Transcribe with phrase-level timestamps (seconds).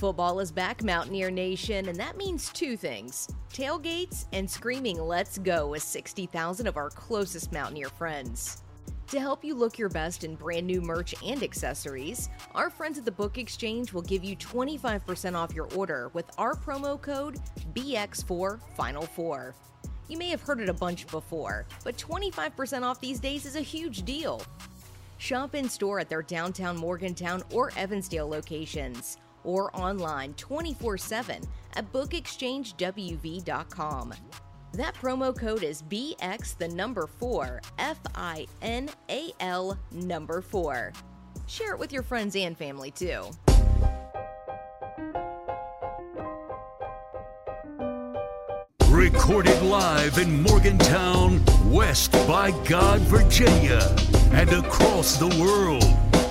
[0.00, 5.68] Football is back, Mountaineer Nation, and that means two things tailgates and screaming Let's Go
[5.68, 8.62] with 60,000 of our closest Mountaineer friends.
[9.08, 13.04] To help you look your best in brand new merch and accessories, our friends at
[13.04, 17.38] the Book Exchange will give you 25% off your order with our promo code
[17.74, 19.54] BX4 Final 4.
[20.08, 23.60] You may have heard it a bunch before, but 25% off these days is a
[23.60, 24.40] huge deal.
[25.18, 31.42] Shop in store at their downtown Morgantown or Evansdale locations or online 24 7
[31.74, 34.14] at bookexchangewv.com.
[34.72, 40.92] That promo code is BX the number 4, F I N A L number 4.
[41.46, 43.24] Share it with your friends and family too.
[48.88, 53.80] Recorded live in Morgantown, West by God, Virginia,
[54.32, 55.84] and across the world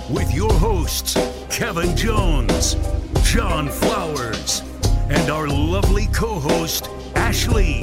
[0.10, 1.14] with your hosts,
[1.50, 2.76] Kevin Jones,
[3.18, 4.62] John Flowers,
[5.10, 7.80] and our lovely co host, Ashley.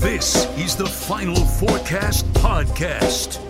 [0.00, 3.40] This is the Final Fourcast Podcast.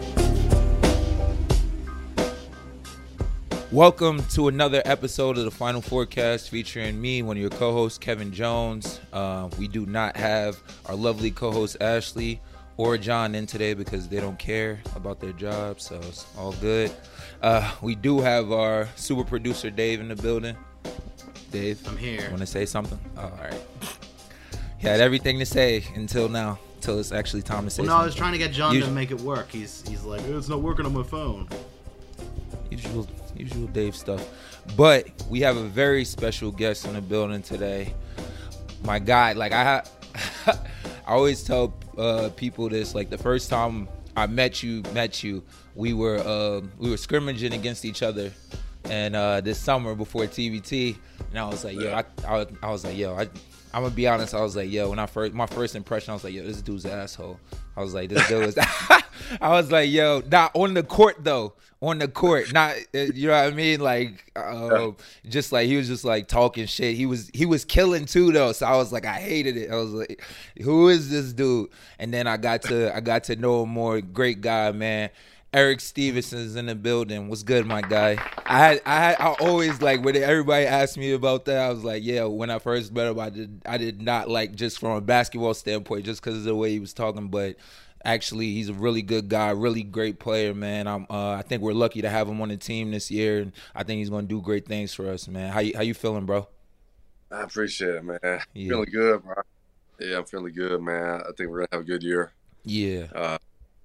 [3.70, 7.98] Welcome to another episode of the Final Fourcast featuring me, one of your co hosts,
[7.98, 9.00] Kevin Jones.
[9.12, 12.40] Uh, we do not have our lovely co host, Ashley
[12.76, 16.92] or John, in today because they don't care about their job, so it's all good.
[17.42, 20.56] Uh, we do have our super producer, Dave, in the building.
[21.50, 22.26] Dave, I'm here.
[22.28, 22.98] Want to say something?
[23.16, 23.60] Oh, all right.
[24.78, 27.92] He had everything to say until now, until it's actually time to say Well, no,
[27.92, 28.02] something.
[28.02, 29.50] I was trying to get John You- to make it work.
[29.50, 31.48] He's he's like, it's not working on my phone.
[32.70, 34.26] usual usual Dave stuff.
[34.76, 37.94] But we have a very special guest in the building today.
[38.84, 39.84] My guy, like I ha-
[41.06, 45.42] I always tell uh, people this like the first time I met you, met you,
[45.74, 48.30] we were uh, we were scrimmaging against each other
[48.90, 50.96] and uh, this summer before TBT
[51.30, 53.28] and I was like, yo, I, I, I was like, yo, I
[53.72, 54.34] I'm gonna be honest.
[54.34, 56.62] I was like, yo, when I first my first impression, I was like, yo, this
[56.62, 57.38] dude's an asshole.
[57.76, 58.58] I was like, this dude is.
[59.40, 61.54] I was like, yo, not on the court though.
[61.80, 63.78] On the court, not uh, you know what I mean.
[63.78, 64.90] Like, uh,
[65.28, 66.96] just like he was just like talking shit.
[66.96, 68.50] He was he was killing too though.
[68.50, 69.70] So I was like, I hated it.
[69.70, 70.24] I was like,
[70.60, 71.68] who is this dude?
[72.00, 74.00] And then I got to I got to know him more.
[74.00, 75.10] Great guy, man.
[75.52, 77.28] Erik Stevenson's in the building.
[77.28, 78.16] What's good, my guy?
[78.44, 81.58] I had, I had, I always like when everybody asked me about that.
[81.58, 82.24] I was like, yeah.
[82.24, 85.54] When I first met him, I did, I did not like just from a basketball
[85.54, 87.28] standpoint, just because of the way he was talking.
[87.28, 87.56] But
[88.04, 90.86] actually, he's a really good guy, really great player, man.
[90.86, 93.52] I'm, uh, I think we're lucky to have him on the team this year, and
[93.74, 95.50] I think he's going to do great things for us, man.
[95.50, 96.46] How you, how you feeling, bro?
[97.30, 98.18] I appreciate it, man.
[98.22, 98.38] Yeah.
[98.54, 99.34] Feeling good, bro.
[100.00, 101.22] Yeah, I'm feeling good, man.
[101.22, 102.32] I think we're gonna have a good year.
[102.64, 103.06] Yeah.
[103.14, 103.38] Uh,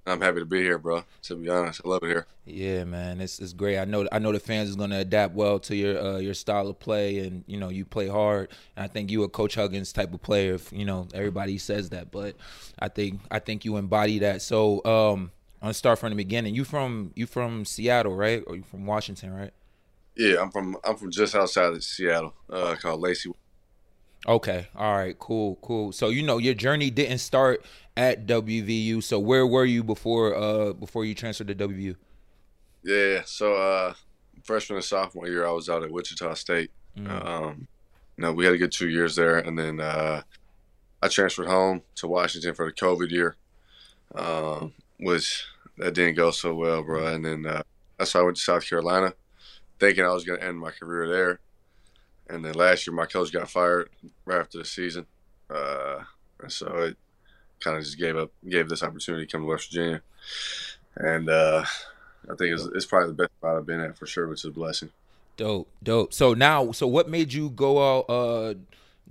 [0.06, 1.04] I'm happy to be here, bro.
[1.24, 2.28] To be honest, I love it here.
[2.46, 3.78] Yeah, man, it's it's great.
[3.78, 6.68] I know I know the fans is gonna adapt well to your uh, your style
[6.68, 8.50] of play, and you know you play hard.
[8.76, 10.56] And I think you a Coach Huggins type of player.
[10.56, 12.36] If you know everybody says that, but
[12.80, 14.42] I think I think you embody that.
[14.42, 15.32] So um,
[15.62, 16.54] I'm gonna start from the beginning.
[16.54, 18.44] You from you from Seattle, right?
[18.46, 19.54] Or you from Washington, right?
[20.18, 23.32] Yeah, I'm from I'm from just outside of Seattle, uh, called Lacey.
[24.28, 25.92] Okay, all right, cool, cool.
[25.92, 27.64] So you know your journey didn't start
[27.98, 29.04] at WVU.
[29.04, 31.96] So where were you before uh before you transferred to WVU?
[32.84, 33.94] Yeah, so uh,
[34.44, 36.72] freshman and sophomore year, I was out at Wichita State.
[37.06, 37.68] Um,
[38.18, 40.22] no, we had a good two years there, and then uh,
[41.02, 43.36] I transferred home to Washington for the COVID year,
[44.16, 45.46] um, which
[45.78, 47.08] that didn't go so well, bro.
[47.08, 47.64] And then uh,
[47.98, 49.14] that's why I went to South Carolina,
[49.80, 51.40] thinking I was going to end my career there.
[52.30, 53.90] And then last year, my coach got fired
[54.26, 55.06] right after the season,
[55.50, 56.00] uh,
[56.40, 56.98] and so it
[57.60, 60.02] kind of just gave up, gave this opportunity to come to West Virginia,
[60.96, 61.66] and uh,
[62.30, 64.46] I think it's, it's probably the best spot I've been at for sure, which is
[64.46, 64.90] a blessing.
[65.36, 66.14] Dope, dope.
[66.14, 68.54] So now, so what made you go out, uh,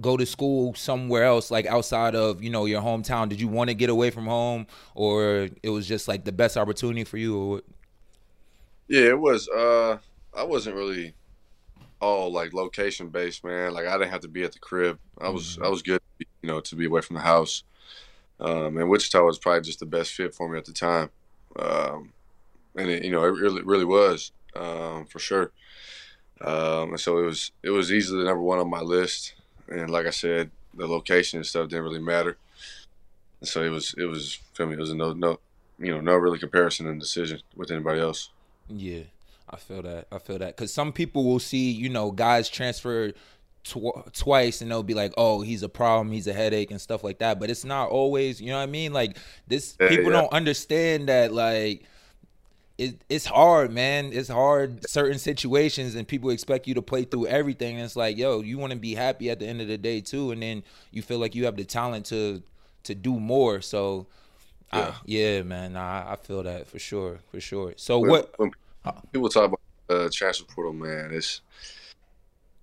[0.01, 3.29] go to school somewhere else, like outside of you know your hometown?
[3.29, 6.57] Did you want to get away from home, or it was just like the best
[6.57, 7.39] opportunity for you?
[7.39, 7.65] Or what?
[8.89, 9.49] Yeah, it was.
[9.49, 9.99] Uh,
[10.35, 11.15] I wasn't really
[12.03, 13.73] all like location based, man.
[13.73, 14.99] Like I didn't have to be at the crib.
[15.21, 17.63] I was I was good, you know, to be away from the house.
[18.41, 21.11] Um, and Wichita was probably just the best fit for me at the time.
[21.57, 22.13] Um,
[22.75, 25.53] and it, you know, it really really was um, for sure.
[26.41, 29.35] Um, and so it was it was easily the number one on my list.
[29.69, 32.37] And like I said, the location and stuff didn't really matter.
[33.41, 35.39] And so it was it was feel me, it was a no no
[35.79, 38.31] you know no really comparison and decision with anybody else.
[38.69, 39.03] Yeah,
[39.53, 40.07] I feel that.
[40.11, 43.13] I feel that because some people will see, you know, guys transfer
[43.65, 46.13] tw- twice and they'll be like, "Oh, he's a problem.
[46.13, 48.41] He's a headache and stuff like that." But it's not always.
[48.41, 48.93] You know what I mean?
[48.93, 49.17] Like
[49.47, 50.23] this, Yeah, people yeah.
[50.23, 51.33] don't understand that.
[51.33, 51.85] Like
[52.79, 54.11] it, it's hard, man.
[54.13, 57.77] It's hard certain situations, and people expect you to play through everything.
[57.77, 60.01] And it's like, yo, you want to be happy at the end of the day
[60.01, 62.43] too, and then you feel like you have the talent to
[62.85, 63.61] to do more.
[63.61, 64.07] So,
[64.73, 67.75] yeah, I, yeah man, I, I feel that for sure, for sure.
[67.77, 68.35] So when, what?
[68.39, 68.51] When
[69.13, 71.41] people talk about uh, transfer portal, man, it's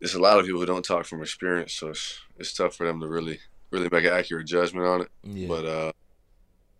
[0.01, 2.85] it's a lot of people who don't talk from experience, so it's it's tough for
[2.85, 3.39] them to really
[3.71, 5.09] really make an accurate judgment on it.
[5.23, 5.47] Yeah.
[5.47, 5.91] But uh,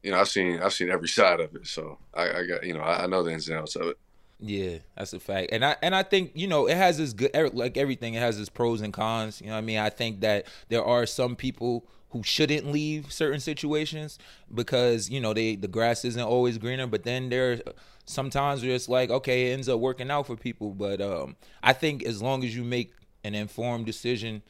[0.03, 2.74] you know, I've seen I've seen every side of it, so I, I got you
[2.74, 3.97] know I, I know the ins and outs of it.
[4.41, 5.50] Yeah, that's a fact.
[5.51, 8.19] And I and I think, you know, it has its good er, like everything, it
[8.19, 9.42] has its pros and cons.
[9.42, 9.80] You know I mean?
[9.80, 14.17] I think that there are some people who shouldn't leave certain situations
[14.53, 17.61] because, you know, they the grass isn't always greener, but then there
[18.06, 20.71] sometimes it's like, okay, it ends up working out for people.
[20.71, 24.41] But um I think as long as you make an informed decision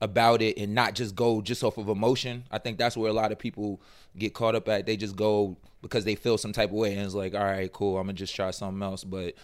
[0.00, 2.44] about it and not just go just off of emotion.
[2.50, 3.80] I think that's where a lot of people
[4.18, 4.86] get caught up at.
[4.86, 7.72] They just go because they feel some type of way and it's like, all right,
[7.72, 9.04] cool, I'm gonna just try something else.
[9.04, 9.34] But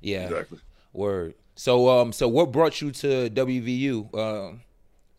[0.00, 0.58] yeah, Exactly.
[0.92, 1.34] word.
[1.54, 4.14] So um, so what brought you to WVU?
[4.14, 4.60] Um,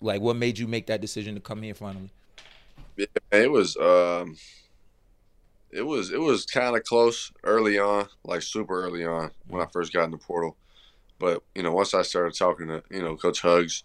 [0.02, 2.12] like what made you make that decision to come here finally?
[2.96, 4.38] Yeah, it was um,
[5.72, 9.66] it was it was kind of close early on, like super early on when I
[9.72, 10.56] first got in the portal.
[11.20, 13.84] But you know, once I started talking to you know Coach Hugs,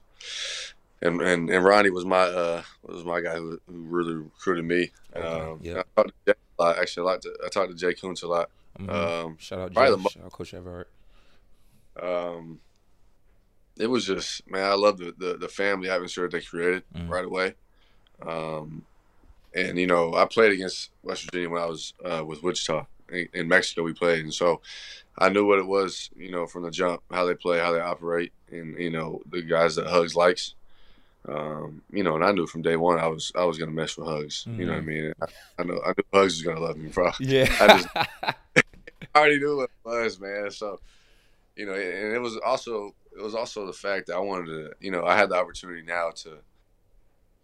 [1.01, 4.91] and and, and Ronnie was my uh was my guy who, who really recruited me.
[5.17, 5.79] Okay, Um, yeah.
[5.97, 6.79] I talked to Jay a lot.
[6.79, 7.23] Actually, a lot.
[7.23, 8.51] To, I talked to Jay Kuntz a lot.
[8.79, 8.89] Mhm.
[8.89, 10.87] Um, shout out, Jay, shout out Coach Everhart.
[12.03, 12.61] um,
[13.79, 17.09] it was just man, I love the, the the family atmosphere they created Mhm.
[17.09, 17.55] right away.
[18.25, 18.85] Um,
[19.55, 23.29] and you know, I played against West Virginia when I was uh, with Wichita in,
[23.35, 23.83] in Mexico.
[23.83, 24.61] We played, and so
[25.19, 26.11] I knew what it was.
[26.17, 29.43] You know, from the jump, how they play, how they operate, and you know, the
[29.43, 30.55] guys that Hugs likes.
[31.29, 33.97] Um, you know, and I knew from day one I was I was gonna mess
[33.97, 34.45] with Hugs.
[34.59, 35.13] You know what I mean?
[35.23, 35.27] I,
[35.59, 37.11] I know I knew Hugs was gonna love me, bro.
[37.21, 37.47] Yeah.
[37.61, 37.89] I just-
[39.15, 40.51] I already knew what it was, man.
[40.51, 40.81] So,
[41.57, 44.71] you know, and it was also it was also the fact that I wanted to,
[44.81, 46.39] you know, I had the opportunity now to,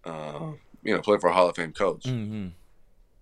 [0.05, 0.53] uh,
[0.83, 2.07] you know, play for a Hall of Fame coach.
[2.07, 2.49] hmm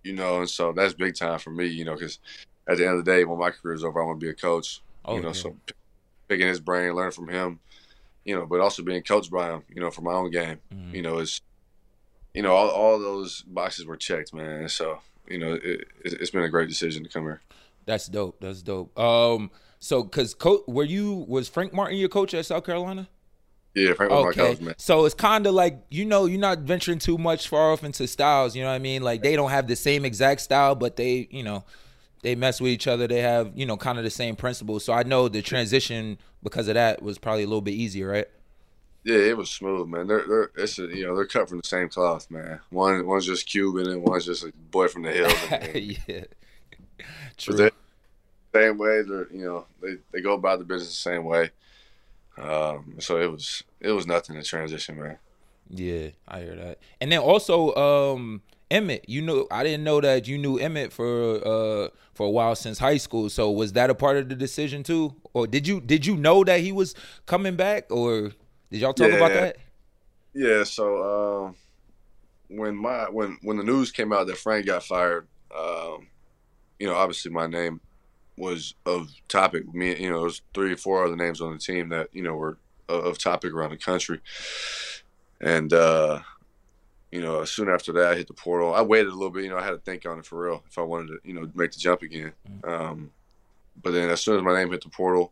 [0.03, 1.65] You know, and so that's big time for me.
[1.67, 2.19] You know, because
[2.67, 4.29] at the end of the day, when my career is over, I want to be
[4.29, 4.81] a coach.
[5.05, 5.33] Oh, you know, yeah.
[5.33, 5.55] so
[6.27, 7.59] picking his brain, learn from him.
[8.25, 9.63] You know, but also being coached by him.
[9.73, 10.59] You know, for my own game.
[10.73, 10.93] Mhm.
[10.93, 11.41] You know, is
[12.33, 14.69] you know all all those boxes were checked, man.
[14.69, 17.41] So you know, it, it, it's been a great decision to come here.
[17.85, 18.39] That's dope.
[18.39, 18.97] That's dope.
[18.99, 23.07] Um, so cause coach, were you was Frank Martin your coach at South Carolina?
[23.73, 24.75] Yeah, Frank was my Okay, coach, man.
[24.77, 28.07] so it's kind of like you know you're not venturing too much far off into
[28.07, 28.55] styles.
[28.55, 29.03] You know what I mean?
[29.03, 31.63] Like they don't have the same exact style, but they you know
[32.23, 33.07] they mess with each other.
[33.07, 34.83] They have you know kind of the same principles.
[34.85, 38.27] So I know the transition because of that was probably a little bit easier, right?
[39.03, 40.07] Yeah, it was smooth, man.
[40.07, 42.59] They're they're it's a, you know they're cut from the same cloth, man.
[42.69, 45.33] One one's just Cuban and one's just a boy from the hills.
[46.07, 46.25] Yeah,
[47.37, 47.69] true.
[48.53, 49.01] Same way.
[49.03, 51.51] They're you know they, they go about the business the same way.
[52.37, 55.17] Um, so it was it was nothing to transition, man.
[55.69, 56.79] Yeah, I hear that.
[57.01, 58.41] And then also, um,
[58.71, 62.55] Emmitt, you know, I didn't know that you knew Emmitt for uh for a while
[62.55, 63.29] since high school.
[63.29, 66.43] So was that a part of the decision too, or did you did you know
[66.43, 66.95] that he was
[67.25, 68.31] coming back, or
[68.71, 69.57] did y'all talk about that?
[70.33, 70.63] Yeah.
[70.63, 71.55] So um,
[72.49, 75.27] when my when when the news came out that Frank got fired,
[75.57, 76.07] um,
[76.79, 77.81] you know, obviously my name
[78.37, 79.73] was of topic.
[79.73, 82.35] Me, you know, there's three or four other names on the team that you know
[82.35, 82.57] were
[82.87, 84.21] of topic around the country,
[85.41, 86.19] and uh,
[87.11, 88.73] you know, soon after that, I hit the portal.
[88.73, 89.43] I waited a little bit.
[89.43, 91.33] You know, I had to think on it for real if I wanted to, you
[91.33, 92.33] know, make the jump again.
[92.63, 93.11] Um,
[93.81, 95.31] but then as soon as my name hit the portal,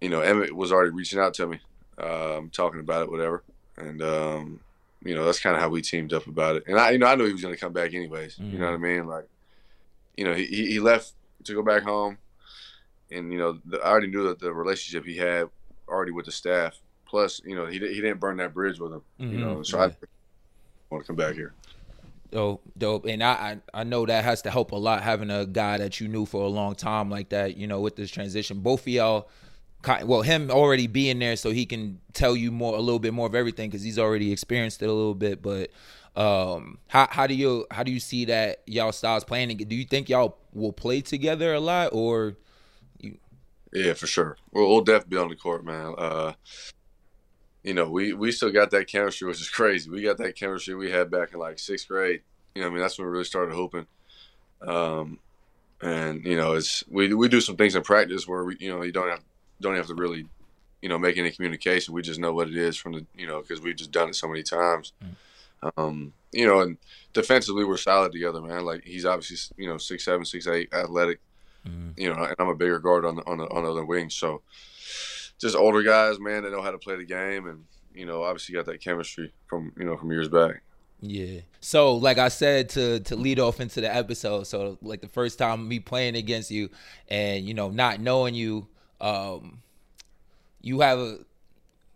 [0.00, 1.60] you know, Emmitt was already reaching out to me,
[1.98, 3.42] um, talking about it, whatever,
[3.76, 4.60] and um,
[5.04, 6.64] you know, that's kind of how we teamed up about it.
[6.66, 8.38] And I, you know, I knew he was going to come back anyways.
[8.38, 9.06] You know what I mean?
[9.06, 9.28] Like,
[10.16, 11.12] you know, he he left
[11.44, 12.18] to go back home,
[13.10, 15.48] and you know, the, I already knew that the relationship he had
[15.88, 16.78] already with the staff.
[17.06, 19.02] Plus, you know, he he didn't burn that bridge with him.
[19.18, 19.84] You know, Mhm, so yeah.
[19.84, 19.90] I
[20.90, 21.52] want to come back here.
[22.30, 23.06] Dope, dope.
[23.06, 25.98] And I, I I know that has to help a lot having a guy that
[25.98, 27.56] you knew for a long time like that.
[27.56, 29.28] You know, with this transition, both of y'all.
[30.04, 33.26] Well, him already being there, so he can tell you more, a little bit more
[33.26, 35.40] of everything, because he's already experienced it a little bit.
[35.40, 35.70] But
[36.16, 39.56] um, how how do you how do you see that y'all styles playing?
[39.56, 42.36] Do you think y'all will play together a lot, or
[43.72, 44.36] Yeah, for sure.
[44.52, 45.94] We'll, we'll definitely be on the court, man.
[45.96, 46.32] Uh,
[47.62, 49.90] you know, we, we still got that chemistry, which is crazy.
[49.90, 52.22] We got that chemistry we had back in like sixth grade.
[52.54, 53.86] You know, I mean, that's when we really started hooping.
[54.62, 55.18] Um,
[55.82, 58.82] and you know, it's we we do some things in practice where we, you know,
[58.82, 59.22] you don't have
[59.60, 60.26] don't have to really,
[60.82, 61.94] you know, make any communication.
[61.94, 64.16] We just know what it is from the, you know, because we've just done it
[64.16, 64.92] so many times.
[65.76, 66.78] Um, you know, and
[67.12, 68.64] defensively we're solid together, man.
[68.64, 71.20] Like he's obviously, you know, six seven, six eight, athletic.
[71.66, 71.92] Mhm.
[71.98, 74.08] you know, and I'm a bigger guard on the on the on the other wing.
[74.08, 74.40] So
[75.38, 77.64] just older guys, man, they know how to play the game, and
[77.94, 80.62] you know, obviously got that chemistry from you know from years back.
[81.02, 81.40] Yeah.
[81.60, 85.38] So, like I said to to lead off into the episode, so like the first
[85.38, 86.70] time me playing against you,
[87.08, 88.66] and you know not knowing you,
[89.00, 89.62] um,
[90.62, 91.18] you have a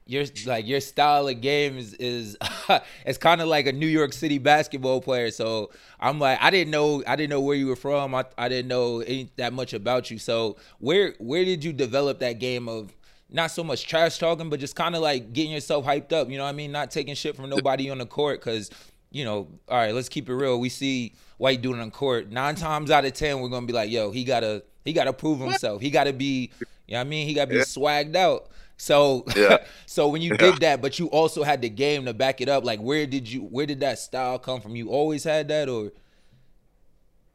[0.07, 2.37] your like your style of game is is
[3.07, 5.31] it's kind of like a New York City basketball player.
[5.31, 8.15] So I'm like I didn't know I didn't know where you were from.
[8.15, 10.19] I I didn't know any, that much about you.
[10.19, 12.93] So where where did you develop that game of
[13.31, 16.31] not so much trash talking, but just kind of like getting yourself hyped up.
[16.31, 16.71] You know what I mean?
[16.71, 18.71] Not taking shit from nobody on the court because,
[19.11, 20.61] you know, all right, let's keep it real.
[20.61, 22.31] We see White doing on court.
[22.31, 25.41] Nine times out of ten, we're gonna be like, yo, he gotta he gotta prove
[25.41, 25.81] himself.
[25.81, 26.53] He gotta be,
[26.87, 27.27] you know what I mean?
[27.27, 27.63] He gotta be Yeah.
[27.63, 28.51] swagged out.
[28.77, 29.59] So Yeah.
[29.87, 30.37] so when you Yeah.
[30.39, 33.31] did that, but you also had the game to back it up, like where did
[33.31, 34.77] you where did that style come from?
[34.77, 35.93] You always had that or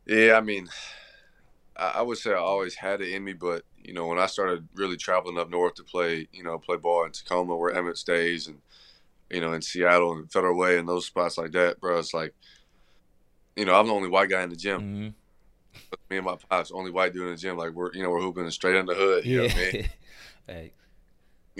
[0.05, 0.67] Yeah, I mean,
[1.75, 4.25] I, I would say I always had it in me, but you know, when I
[4.27, 7.97] started really traveling up north to play, you know, play ball in Tacoma where Emmitt
[7.97, 8.59] stays, and
[9.31, 12.33] you know, in Seattle and Federal Way and those spots like that, bro, it's like,
[13.55, 14.79] you know, I'm the only white guy in the gym.
[14.81, 15.13] Mhm.
[16.09, 17.57] Me and my pops, only white dude in the gym.
[17.57, 19.25] Like we're, you know, we're hooping straight in the hood.
[19.25, 19.89] You know what I mean?
[20.47, 20.73] Hey,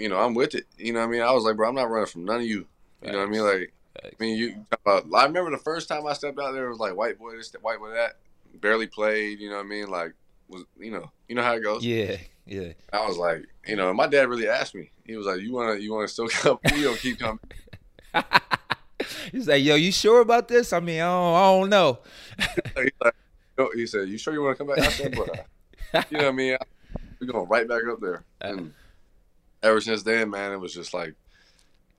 [0.00, 0.66] You know, I'm with it.
[0.78, 1.22] You know what I mean?
[1.22, 2.66] I was like, bro, I'm not running from none of you.
[3.02, 3.42] You know what I mean?
[3.42, 3.72] Like.
[4.02, 4.66] I mean, you.
[4.72, 7.36] About, I remember the first time I stepped out there, it was like white boy
[7.36, 8.16] this, white boy that.
[8.54, 9.40] Barely played.
[9.40, 9.90] You know what I mean?
[9.90, 10.14] Like,
[10.50, 11.84] was you know, you know how it goes.
[11.84, 12.16] yeah,
[12.46, 12.72] yeah.
[12.92, 14.90] I was like, you know, my dad really asked me.
[15.04, 16.58] He was like, "You wanna, you wanna still come?
[16.76, 17.40] You keep coming."
[19.32, 20.72] He's like, yo, you sure about this?
[20.72, 21.98] I mean, I don't, I don't know.
[22.76, 23.14] He's like,
[23.56, 25.26] yo, he said, "You sure you want to come back?" I said, "Bro,
[26.10, 26.56] you know what I mean?
[27.20, 28.72] We're going right back up there." And
[29.62, 31.14] ever since then, man, it was just like,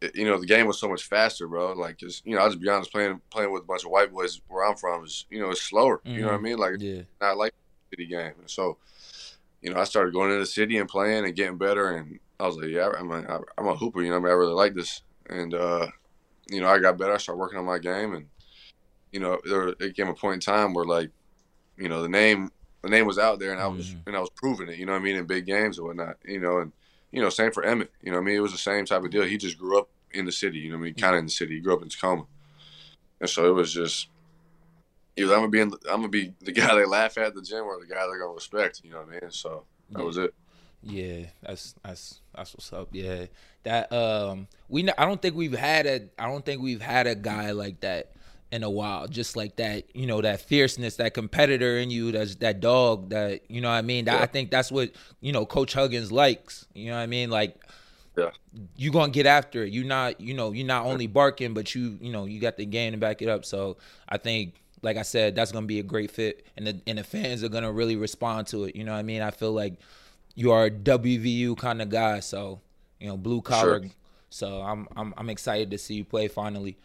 [0.02, 1.74] it- you know, the game was so much faster, bro.
[1.74, 4.12] Like, just you know, I'll just be honest, playing playing with a bunch of white
[4.12, 6.02] boys where I'm from is, you know, it's slower.
[6.06, 6.44] You know what I Mhm.
[6.44, 6.58] mean?
[6.58, 7.02] Like, Yeah.
[7.20, 7.54] not like
[7.92, 8.34] city game.
[8.40, 8.78] And so,
[9.62, 11.92] you know, I started going into the city and playing and getting better.
[11.92, 14.02] And I was like, yeah, I'm a, I'm a hooper.
[14.02, 15.02] You know, what I mean, I really like this.
[15.30, 15.88] And uh,
[16.50, 17.14] you know, I got better.
[17.14, 18.28] I started working on my game, and
[19.12, 21.12] you know, there it came a point in time where like,
[21.78, 22.50] you know, the name
[22.82, 24.08] the name was out there, and I was Mhm.
[24.08, 24.78] and I was proving it.
[24.80, 25.16] You know what I mean?
[25.18, 26.18] In big games and whatnot.
[26.26, 26.72] You know, and
[27.12, 27.90] you know, same for Emmitt.
[28.02, 29.24] You know, what I mean, it was the same type of deal.
[29.24, 30.60] He just grew up in the city.
[30.60, 31.56] You know, what I mean, kind of in the city.
[31.56, 32.26] He grew up in Tacoma,
[33.20, 34.08] and so it was just
[35.18, 37.42] either I'm gonna be in, I'm gonna be the guy they laugh at at the
[37.42, 38.82] gym or the guy they're gonna respect.
[38.84, 39.32] You know what I mean?
[39.32, 40.34] So that was it.
[40.84, 42.90] Yeah, that's that's that's what's up.
[42.92, 43.26] Yeah,
[43.64, 47.16] that um, we I don't think we've had a I don't think we've had a
[47.16, 48.12] guy like that
[48.52, 49.08] in a while.
[49.08, 53.10] Just like that, you know, that fierceness, that competitor in you, that's that dog.
[53.10, 54.06] That you know what I mean.
[54.06, 54.92] That, I think that's what
[55.22, 56.68] you know Coach Huggins likes.
[56.74, 57.30] You know what I mean?
[57.30, 57.56] Like,
[58.18, 58.32] Yeah.
[58.76, 59.72] you gonna get after it.
[59.72, 62.66] You not you know you're not only barking, but you you know you got the
[62.66, 63.46] game to back it up.
[63.46, 63.78] So
[64.08, 64.56] I think.
[64.84, 67.50] Like I said, that's gonna be a great fit, and the and the fans are
[67.50, 68.76] gonna really respond to it.
[68.76, 69.22] You know what I mean?
[69.22, 69.76] I feel like
[70.34, 72.62] you are a WVU kind of guy, so
[73.00, 73.82] you know blue collar.
[73.84, 73.92] Sure.
[74.32, 76.78] So I'm I'm I'm excited to see you play finally.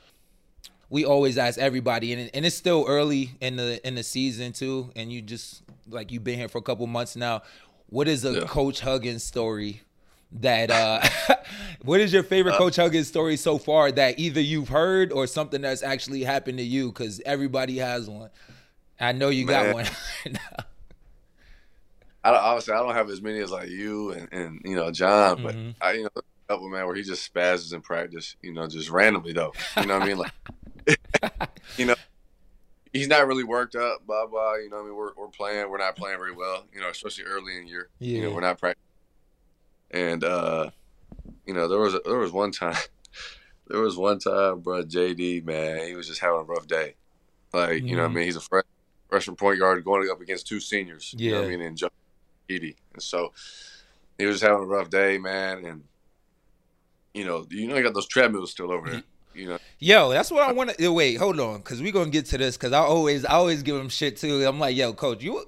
[0.89, 4.91] We always ask everybody, and and it's still early in the in the season too,
[4.95, 7.43] and you just like you've been here for a couple months now.
[7.89, 8.41] What is a Yeah.
[8.47, 9.83] Coach Huggins story
[10.33, 11.01] that uh
[11.83, 15.27] what is your favorite Uh, Coach Huggins story so far that either you've heard or
[15.27, 16.89] something that's actually happened to you?
[16.89, 18.31] Because everybody has one.
[19.01, 19.87] I know you got one.
[22.25, 24.91] I don't, obviously I don't have as many as like you and, and you know
[24.91, 25.75] John, but Mhm.
[25.81, 28.91] I you know a couple man where he just spazzes in practice, you know, just
[28.91, 29.53] randomly though.
[29.77, 30.19] You know what I mean?
[30.19, 30.33] Like
[31.79, 31.95] you know,
[32.93, 34.55] he's not really worked up, blah blah.
[34.57, 34.97] You know what I mean?
[34.97, 37.89] We're we're playing, we're not playing very well, you know, especially early in the year.
[38.01, 38.35] You know, Yeah.
[38.35, 38.83] we're not practicing.
[39.91, 40.71] And uh,
[41.47, 42.77] you know, there was a, there was one time
[43.69, 46.95] there was one time, bro, JD, man, he was just having a rough day.
[47.53, 48.15] Like, you know what I Mhm.
[48.17, 48.25] mean?
[48.25, 48.65] He's a fresh,
[49.09, 51.15] freshman point guard going up against two seniors.
[51.17, 51.61] You know what I mean?
[51.63, 51.89] And Joe
[52.51, 52.77] Edie.
[52.93, 53.33] And so
[54.19, 55.65] he was just having a rough day, man.
[55.65, 55.85] And,
[57.15, 59.03] you know, you know, you got those treadmills still over there.
[59.37, 61.17] You know, Yo, that's what I want to wait.
[61.17, 62.57] Hold on, because we're gonna get to this.
[62.57, 64.45] Because I always, I always give him shit too.
[64.47, 65.45] I'm like, yo, coach, you,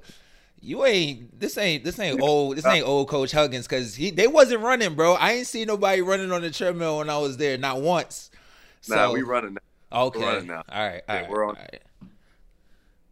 [0.60, 3.66] you ain't this ain't this ain't old this ain't old Coach Huggins.
[3.66, 5.14] Because he they wasn't running, bro.
[5.14, 8.30] I ain't see nobody running on the treadmill when I was there, not once.
[8.88, 9.60] nah, So- we running now.
[9.90, 10.62] Okay, running now.
[10.68, 11.80] all right, all Yeah, right, we're on- right.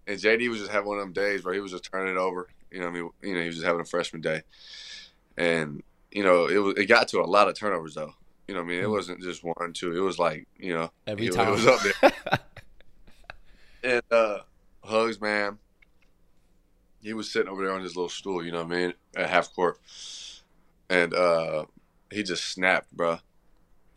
[0.07, 2.19] And JD was just having one of them days where he was just turning it
[2.19, 2.49] over.
[2.71, 4.43] You know, what I mean, you know, he was just having a freshman day,
[5.39, 8.13] and you know, it was it got to a lot of turnovers though.
[8.49, 8.91] You know, what I mean, it Mm.
[8.93, 9.97] wasn't just one, two.
[9.97, 11.49] It was like you know, Every it, time.
[11.49, 12.13] it was up there.
[13.83, 14.39] and uh,
[14.85, 15.59] Hugs, man,
[17.03, 18.45] he was sitting over there on his little stool.
[18.45, 19.79] You know what I mean, at half court,
[20.89, 21.67] and uh,
[22.11, 23.19] he just snapped, bro.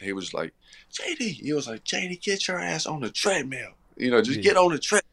[0.02, 0.54] He was like,
[0.94, 1.20] JD.
[1.44, 3.72] He was like, JD, get your ass on the treadmill.
[3.98, 4.44] You know, just Yeah.
[4.44, 5.06] get on the treadmill.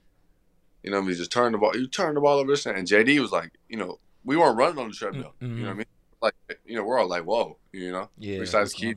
[0.82, 1.76] You know, what I mean, just turn the ball.
[1.76, 4.78] You turn the ball over this, and JD was like, you know, we weren't running
[4.78, 5.34] on the treadmill.
[5.40, 5.56] You Mhm.
[5.58, 5.86] know what I mean?
[6.22, 8.08] Like you know, we're all like, whoa, you know.
[8.18, 8.38] Yeah.
[8.38, 8.96] Besides Keith,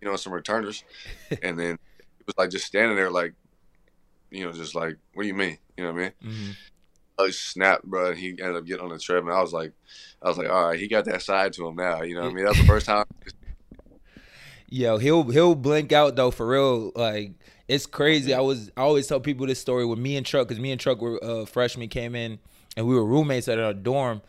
[0.00, 0.84] you know, some returners,
[1.42, 1.74] and then
[2.18, 3.34] it was like just standing there, like,
[4.30, 5.58] you know, just like, what do you mean?
[5.76, 6.12] You know what I mean?
[6.24, 6.56] Mhm.
[7.18, 8.10] I snapped, bro.
[8.10, 9.34] And he ended up getting on the treadmill.
[9.34, 9.72] I was like,
[10.22, 12.02] I was like, all right, he got that side to him now.
[12.02, 12.44] You know what I mean?
[12.44, 13.06] That's the first time.
[14.68, 16.90] Yo, he'll he'll blink out though for real.
[16.96, 17.32] Like
[17.68, 18.34] it's crazy.
[18.34, 20.80] I was I always tell people this story with me and Truck because me and
[20.80, 22.40] Truck were uh, freshmen came in
[22.76, 24.22] and we were roommates at our dorm.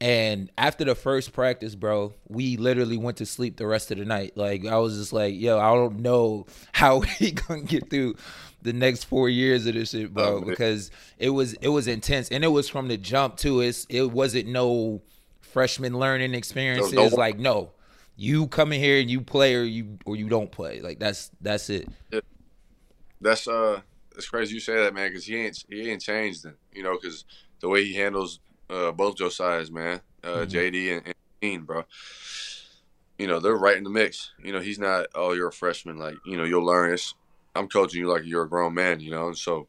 [0.00, 4.06] And after the first practice, bro, we literally went to sleep the rest of the
[4.06, 4.34] night.
[4.36, 8.14] Like I was just like, yo, I don't know how we gonna get through
[8.62, 12.30] the next four years of this shit, bro, Oh, because it was it was intense
[12.30, 13.60] and it was from the jump too.
[13.60, 15.02] It's it wasn't no
[15.40, 16.92] freshman learning experiences.
[16.92, 17.72] no- like no,
[18.16, 20.80] you come in here and you play or you or you don't play.
[20.80, 21.88] Like that's that's it.
[23.20, 23.80] That's uh,
[24.16, 26.94] it's crazy you say that, man, because he ain't he ain't changed, it, you know,
[26.94, 27.24] because
[27.60, 28.40] the way he handles
[28.70, 31.84] uh both Josiah's, man, uh, JD and, and Dean, bro.
[33.18, 34.32] You know, they're right in the mix.
[34.42, 35.06] You know, he's not.
[35.14, 35.98] Oh, you're a freshman.
[35.98, 36.94] Like, you know, you'll learn.
[36.94, 37.14] It's,
[37.54, 39.00] I'm coaching you like you're a grown man.
[39.00, 39.66] You know, and so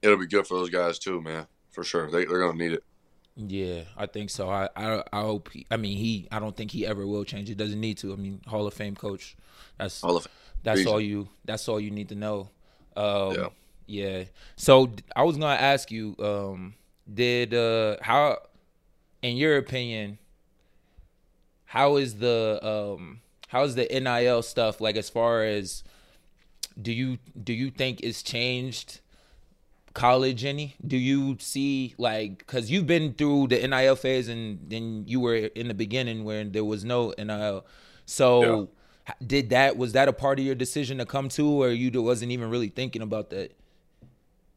[0.00, 2.10] it'll be good for those guys too, man, for sure.
[2.10, 2.84] They, they're gonna need it.
[3.36, 4.48] Yeah, I think so.
[4.48, 5.50] I I, I hope.
[5.52, 6.28] He, I mean, he.
[6.32, 7.50] I don't think he ever will change.
[7.50, 8.12] It doesn't need to.
[8.14, 9.36] I mean, Hall of Fame coach.
[9.78, 10.26] That's All of
[10.62, 10.92] that's Reason.
[10.92, 11.28] all you.
[11.44, 12.48] That's all you need to know.
[12.96, 13.48] Um, Yeah.
[13.86, 14.24] yeah.
[14.56, 16.16] So I was gonna ask you.
[16.18, 16.74] Um,
[17.12, 18.38] did uh how,
[19.22, 20.18] in your opinion,
[21.66, 25.84] how is the um how is the NIL stuff like as far as
[26.80, 29.00] do you do you think it's changed
[29.94, 30.76] college any?
[30.86, 35.36] Do you see like because you've been through the nil phase and then you were
[35.36, 37.64] in the beginning when there was no nil
[38.04, 38.68] so
[39.08, 41.90] h- did that was that a part of your decision to come to or you
[42.02, 43.52] wasn't even really thinking about that?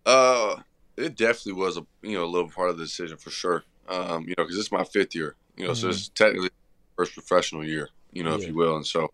[0.06, 0.58] Uh,
[1.00, 3.64] it definitely was a you know a little part of the decision for sure.
[3.88, 5.36] Um, you know, because it's my fifth year.
[5.58, 6.50] You know, so it's technically
[6.96, 7.90] first professional year.
[8.12, 8.44] You know, Yeah.
[8.44, 9.12] if you will, and so.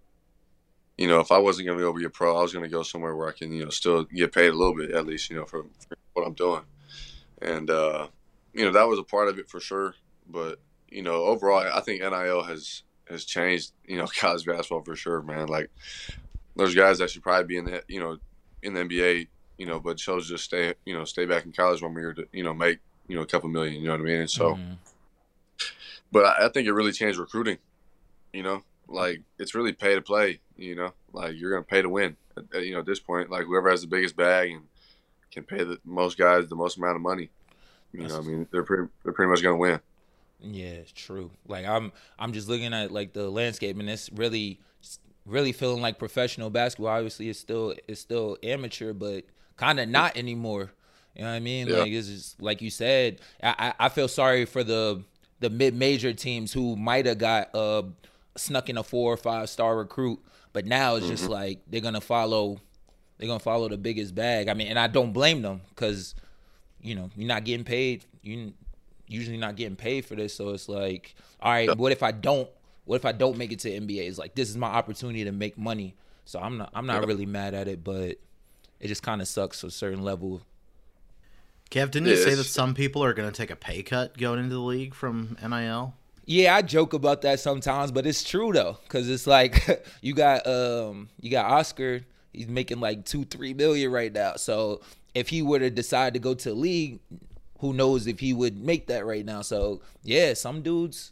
[0.98, 2.70] You know, if I wasn't going to go be a pro, I was going to
[2.70, 5.30] go somewhere where I can, you know, still get paid a little bit at least,
[5.30, 6.62] you know, for, for what I'm doing.
[7.42, 8.08] And, uh,
[8.54, 9.94] you know, that was a part of it for sure.
[10.26, 14.96] But, you know, overall, I think NIL has, has changed, you know, college basketball for
[14.96, 15.48] sure, man.
[15.50, 15.70] Like,
[16.56, 18.18] there's guys that should probably be in the, you know,
[18.64, 21.52] in the NBA, you know, but chose to just stay, you know, stay back in
[21.52, 24.02] college one year to, you know, make, you know, a couple million, you know what
[24.02, 24.20] I mean?
[24.22, 24.78] And so, Mhm.
[26.12, 27.58] but I, I think it really changed recruiting.
[28.34, 30.40] You know, like it's really pay to play.
[30.58, 32.18] You know, like you're gonna pay to win.
[32.54, 34.64] You know, at this point, like whoever has the biggest bag and
[35.32, 37.30] can pay the most guys the most amount of money.
[37.94, 39.80] You know, I mean, they're pretty, they're pretty much gonna win.
[40.42, 41.32] Yeah, it's true.
[41.48, 44.60] Like I'm I'm just looking at like the landscape and it's really
[45.26, 46.92] really feeling like professional basketball.
[46.92, 49.24] Obviously it's still it's still amateur, but
[49.58, 50.72] kind of not anymore.
[51.16, 51.68] You know what I mean?
[51.68, 51.78] Yeah.
[51.78, 53.22] Like it's just like you said.
[53.42, 55.04] I I feel sorry for the
[55.40, 57.84] the mid major teams who might have got uh
[58.36, 60.20] snuck in a four or five star recruit,
[60.54, 62.60] but now it's just like they're gonna follow
[63.18, 64.50] they're gonna follow the biggest bag.
[64.50, 66.16] I mean, and I don't blame them because
[66.82, 68.04] you know you're not getting paid.
[68.22, 68.54] You
[69.08, 72.50] usually not getting paid for this, so it's like, all right, what if I don't?
[72.84, 74.08] What if I don't make it to NBA?
[74.10, 75.96] It's like this is my opportunity to make money.
[76.26, 77.08] So I'm not I'm not Yeah.
[77.08, 78.18] really mad at it, but
[78.86, 80.42] it just kind of sucks to a certain level.
[81.72, 84.40] Kev, didn't you say that some people are going to take a pay cut going
[84.40, 85.96] into the league from NIL?
[86.28, 90.46] Yeah, I joke about that sometimes, but it's true though, because it's like you got
[90.46, 94.36] um you got Oscar, he's making like two three million right now.
[94.36, 94.82] So
[95.16, 97.00] if he were to decide to go to the league,
[97.60, 99.42] who knows if he would make that right now?
[99.42, 101.12] So yeah, some dudes,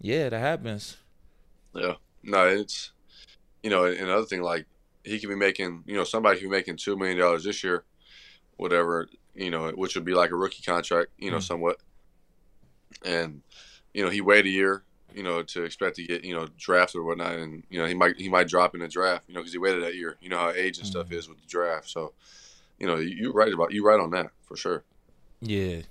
[0.00, 0.98] yeah, that happens.
[1.74, 2.92] Yeah, no, it's
[3.62, 4.66] you know, another thing like
[5.04, 7.84] he could be making, you know, somebody could be making two million dollars this year,
[8.56, 11.42] whatever, you know, which would be like a rookie contract, you know, Mhm.
[11.42, 11.78] somewhat.
[13.04, 13.42] And
[13.94, 14.84] you know, he waited a year,
[15.14, 17.94] you know, to expect to get, you know, drafted or whatnot, and you know, he
[17.94, 20.16] might he might drop in the draft, you know, because he waited that year.
[20.20, 22.12] You know how age and stuff is with the draft, so
[22.78, 24.84] you know, you right about you right on that for sure.
[25.40, 25.82] Yeah,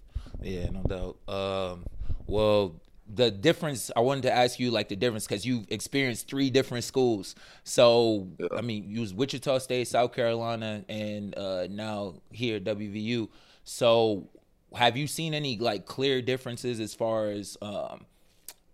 [0.41, 1.34] yeah, no doubt.
[1.34, 1.86] Um,
[2.28, 2.76] well,
[3.13, 6.84] the difference I wanted to ask you, like the difference, because you've experienced three different
[6.84, 7.36] schools.
[7.63, 8.48] So Yeah.
[8.58, 13.30] I mean, you was Wichita State, South Carolina, and uh, now here at WVU.
[13.63, 14.30] So
[14.76, 18.06] have you seen any like clear differences as far as um,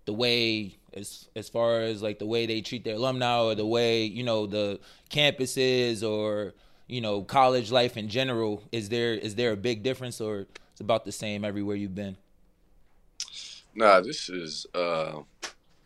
[0.05, 3.65] the way as as far as like the way they treat their alumni or the
[3.65, 6.53] way you know the campuses or
[6.87, 10.81] you know college life in general is there is there a big difference or it's
[10.81, 12.17] about the same everywhere you've been
[13.75, 15.19] Nah, this is uh,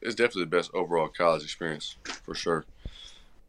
[0.02, 2.66] it's definitely the best overall college experience for sure.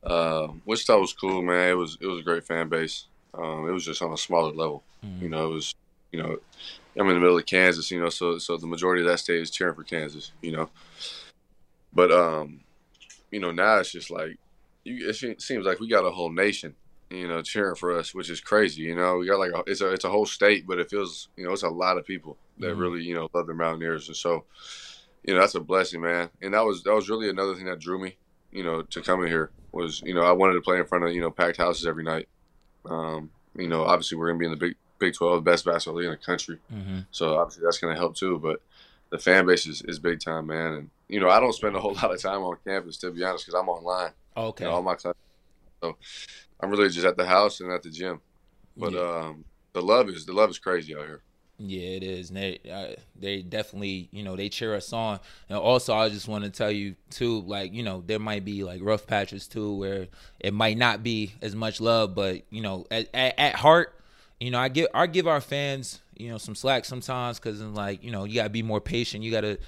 [0.03, 1.71] Uh, Wichita was cool, man.
[1.71, 3.07] It was it was a great fan base.
[3.35, 4.83] Um, it was just on a smaller level.
[5.21, 5.75] You know, it was
[6.13, 6.39] you know,
[6.99, 9.41] I'm in the middle of Kansas, you know, so so the majority of that state
[9.41, 10.71] is cheering for Kansas, you know.
[11.93, 12.61] But um,
[13.31, 14.39] you know, now it's just like
[14.85, 15.09] you.
[15.09, 16.75] It seems like we got a whole nation,
[17.11, 18.83] you know, cheering for us, which is crazy.
[18.83, 21.29] You know, we got like a, it's a it's a whole state, but it feels
[21.37, 22.79] you know it's a lot of people that Mhm.
[22.81, 24.45] really you know love the Mountaineers, and so
[25.25, 26.31] you know that's a blessing, man.
[26.41, 28.17] And that was that was really another thing that drew me,
[28.53, 31.13] you know, to coming here was you know I wanted to play in front of
[31.13, 32.29] you know packed houses every night.
[32.85, 36.07] Um, you know, obviously we're gonna be in the Big Big Twelve, best basketball league
[36.07, 36.59] in the country.
[36.73, 37.01] Mm-hmm.
[37.11, 38.39] So obviously that's going to help too.
[38.39, 38.61] But
[39.11, 40.73] the fan base is, is big time, man.
[40.75, 43.25] And you know, I don't spend a whole lot of time on campus to be
[43.25, 44.13] honest, because I'm online.
[44.37, 44.65] Okay.
[44.65, 45.15] You know, all my time.
[45.83, 45.97] So
[46.61, 48.21] I'm really just at the house and at the gym.
[48.77, 49.01] But yeah.
[49.01, 51.23] um, the love is the love is crazy out here.
[51.63, 52.31] Yeah, it is.
[52.31, 55.21] And they uh, they definitely, you know, they cheer us on.
[55.51, 58.65] And also, I just want to tell you too, like, you know, there might be
[58.65, 62.87] like rough patches too, where it might not be as much love, but you know,
[62.91, 63.95] at, at, at heart,
[64.41, 68.03] you know, I give I give our fans, you know, some slack sometimes because like,
[68.03, 69.23] you know, you gotta be more patient.
[69.23, 69.59] You gotta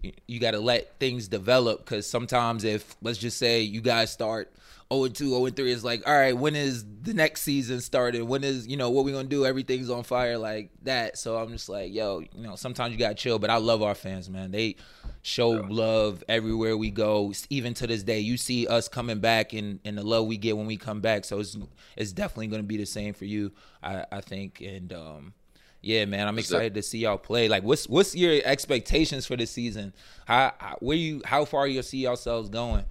[0.00, 4.50] you, you gotta let things develop because sometimes if let's just say you guys start
[4.92, 7.80] 0 and 2, 0 and 3, it's like, all right, when is the next season
[7.80, 8.22] started?
[8.22, 9.44] When is, you know, what we gonna do?
[9.44, 11.18] Everything's on fire like that.
[11.18, 13.38] So I'm just like, yo, you know, sometimes you gotta chill.
[13.38, 14.50] But I love our fans, man.
[14.50, 14.76] They
[15.22, 17.32] show love everywhere we go.
[17.50, 20.56] Even to this day, you see us coming back and, and the love we get
[20.56, 21.24] when we come back.
[21.24, 21.56] So it's
[21.96, 24.60] it's definitely gonna be the same for you, I, I think.
[24.60, 25.34] And um
[25.82, 27.48] yeah, man, I'm excited to see y'all play.
[27.48, 29.92] Like, what's what's your expectations for the season?
[30.26, 32.84] How, how where you how far you see yourselves going?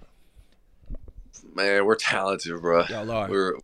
[1.54, 2.84] Man, we're talented, bro.
[2.88, 3.28] Y'all are.
[3.28, 3.54] We're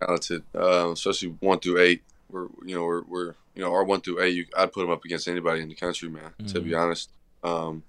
[0.00, 2.02] talented, um, especially one through eight.
[2.30, 4.34] We're you know we're we're you know our one through eight.
[4.34, 6.32] You, I'd put them up against anybody in the country, man.
[6.48, 7.10] To be honest,
[7.42, 7.82] um,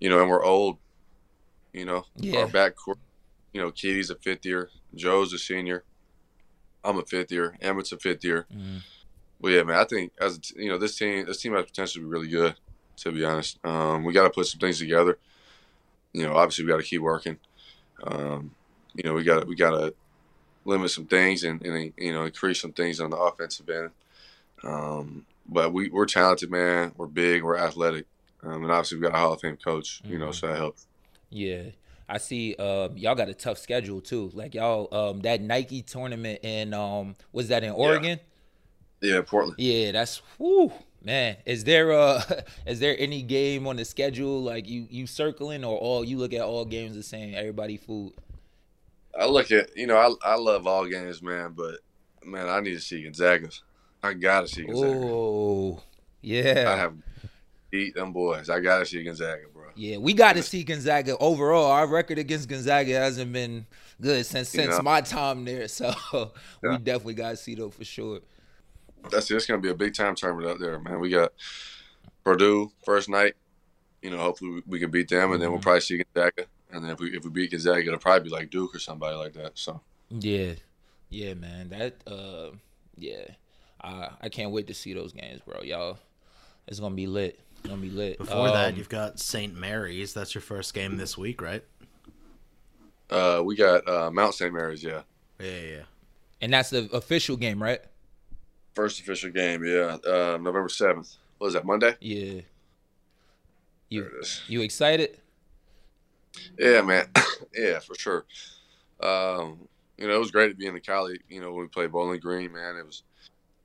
[0.00, 0.78] you know, and we're old.
[1.72, 2.40] You know, Yeah.
[2.40, 2.96] our backcourt.
[3.52, 4.70] You know, Kitty's a fifth year.
[4.94, 5.84] Joe's a senior.
[6.84, 7.56] I'm a fifth year.
[7.60, 8.46] Emmitt's a fifth year.
[8.54, 8.80] Mhm.
[9.40, 12.00] But yeah, man, I think as t- you know, this team this team has potential
[12.00, 12.54] to be really good.
[12.98, 15.18] To be honest, um, we got to put some things together.
[16.14, 17.38] You know, obviously we got to keep working.
[18.02, 18.52] Um,
[18.94, 19.94] you know, we got we got to
[20.64, 23.90] limit some things and, and you know increase some things on the offensive end.
[24.64, 26.92] Um, but we we're talented, man.
[26.96, 27.42] We're big.
[27.42, 28.06] We're athletic,
[28.42, 30.00] um, and obviously we got a Hall of Fame coach.
[30.04, 30.34] You know, Mhm.
[30.34, 30.86] so that helps.
[31.30, 31.62] Yeah.
[32.08, 34.30] I see um y'all got a tough schedule too.
[34.32, 38.20] Like y'all um that Nike tournament in um was that in Oregon?
[39.00, 39.58] Yeah, Portland.
[39.58, 40.72] Yeah, that's whoo
[41.06, 41.36] man.
[41.46, 42.22] Is there uh
[42.66, 46.34] is there any game on the schedule like you you circling or all you look
[46.34, 48.12] at all games the same, everybody food?
[49.18, 51.52] I look at you know I I love all games, man.
[51.56, 51.76] But
[52.24, 53.48] man, I need to see Gonzaga.
[54.02, 55.00] I gotta see Gonzaga.
[55.06, 55.82] Oh
[56.20, 56.64] yeah.
[56.68, 56.94] I have
[57.70, 58.50] beat them boys.
[58.50, 59.62] I gotta see Gonzaga, bro.
[59.78, 61.70] Yeah, we got to see Gonzaga overall.
[61.70, 63.66] Our record against Gonzaga hasn't been
[64.00, 64.82] good since You since know.
[64.82, 65.68] my time there.
[65.76, 65.92] So
[66.62, 66.78] we Yeah.
[66.82, 68.20] definitely got to see though for sure.
[69.10, 71.00] That's it's gonna be a big time tournament up there, man.
[71.00, 71.32] We got
[72.24, 73.34] Purdue first night.
[74.02, 75.62] You know, hopefully we, we can beat them, and then we'll Mhm.
[75.62, 76.46] probably see Gonzaga.
[76.70, 79.16] And then if we if we beat Gonzaga, it'll probably be like Duke or somebody
[79.16, 79.52] like that.
[79.54, 80.52] So Yeah,
[81.10, 81.68] yeah, man.
[81.70, 82.50] That uh,
[82.96, 83.26] yeah,
[83.80, 85.62] I I can't wait to see those games, bro.
[85.62, 85.98] Y'all,
[86.66, 87.40] it's gonna be lit.
[87.58, 88.18] It's gonna be lit.
[88.18, 89.54] Before that, Um, you've got St.
[89.56, 90.12] Mary's.
[90.14, 91.64] That's your first game this week, right?
[93.10, 94.52] uh, we got uh, Mount St.
[94.52, 95.02] Mary's, yeah,
[95.38, 95.82] Yeah, yeah, yeah.
[96.40, 97.80] and that's the official game, right?
[98.76, 101.16] First official game, yeah, uh, November seventh.
[101.38, 101.96] What is that Monday?
[101.98, 102.42] Yeah.
[103.88, 104.10] You
[104.48, 105.18] you excited?
[106.58, 107.06] Yeah, man.
[107.54, 108.26] yeah, for sure.
[109.00, 111.16] Um, you know, it was great to be in the Coli.
[111.30, 113.02] You know, when we played Bowling Green, man, it was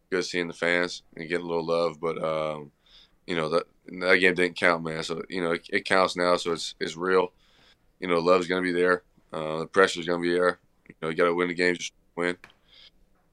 [0.09, 1.99] good seeing the fans and getting a little love.
[1.99, 2.71] But um,
[3.27, 5.03] you know that that game didn't count, man.
[5.03, 6.37] So you know it, it counts now.
[6.37, 7.33] So it's it's real.
[7.99, 9.03] You know, love's gonna be there.
[9.33, 10.59] Uh, the pressure's gonna be there.
[10.87, 12.37] You know, you got to win the game, just win.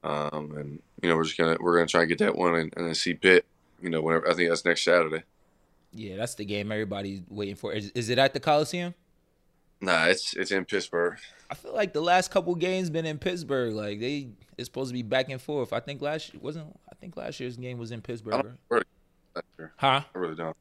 [0.05, 2.73] Um, and you know, we're just gonna we're gonna try and get that one and,
[2.77, 3.45] and then see Pitt.
[3.83, 5.23] You know, whenever I think that's next Saturday.
[5.93, 7.73] Yeah, that's the game everybody's waiting for.
[7.73, 8.95] Is, is it at the Coliseum?
[9.81, 11.19] Nah, it's it's in Pittsburgh.
[11.51, 13.73] I feel like the last couple games been in Pittsburgh.
[13.73, 15.73] Like they, it's supposed to be back and forth.
[15.73, 16.79] I think last wasn't.
[16.91, 18.35] I think last year's game was in I Pittsburgh.
[18.69, 18.87] remember.
[19.77, 20.03] Huh?
[20.15, 20.57] I really don't.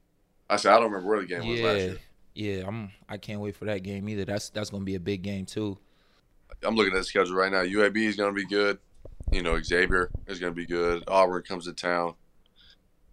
[0.49, 1.97] I said I don't remember where the game was last year.
[2.35, 2.67] yeah.
[2.67, 2.91] I'm.
[3.09, 4.23] I can't wait for that game either.
[4.25, 5.77] That's that's gonna be a big game too.
[6.63, 7.63] I'm looking at the schedule right now.
[7.63, 8.79] UAB is to be good.
[9.31, 11.03] You know, Xavier is going to be good.
[11.07, 12.15] Auburn comes to town.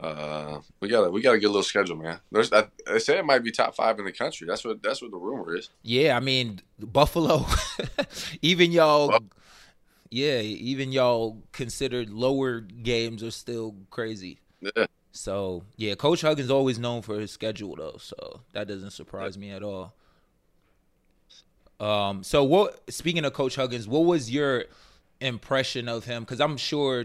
[0.00, 2.18] Uh, we got to we got a little schedule, man.
[2.30, 4.46] There's I, they say it might be top five in the country.
[4.46, 5.70] That's what that's what the rumor is.
[5.82, 7.46] Yeah, I mean Buffalo,
[8.42, 9.16] even y'all,
[10.10, 14.40] yeah, even y'all considered lower games are still crazy.
[14.60, 19.38] Yeah, So yeah, Coach Huggins always known for his schedule though, so that doesn't surprise
[19.38, 19.94] me at all.
[21.80, 22.92] Um, so what?
[22.92, 24.64] Speaking of Coach Huggins, what was your
[25.24, 26.22] impression of him?
[26.22, 27.04] Because I'm sure,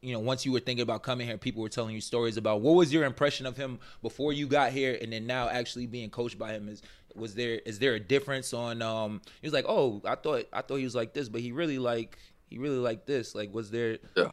[0.00, 2.60] you know, once you were thinking about coming here, people were telling you stories about
[2.60, 6.10] what was your impression of him before you got here, and then now actually being
[6.10, 6.68] coached by him?
[6.68, 6.82] Is
[7.14, 10.60] was there is there a difference on um he was like oh i thought i
[10.62, 13.34] thought he was like this but he really like he really like this.
[13.34, 14.30] Like was there yeah.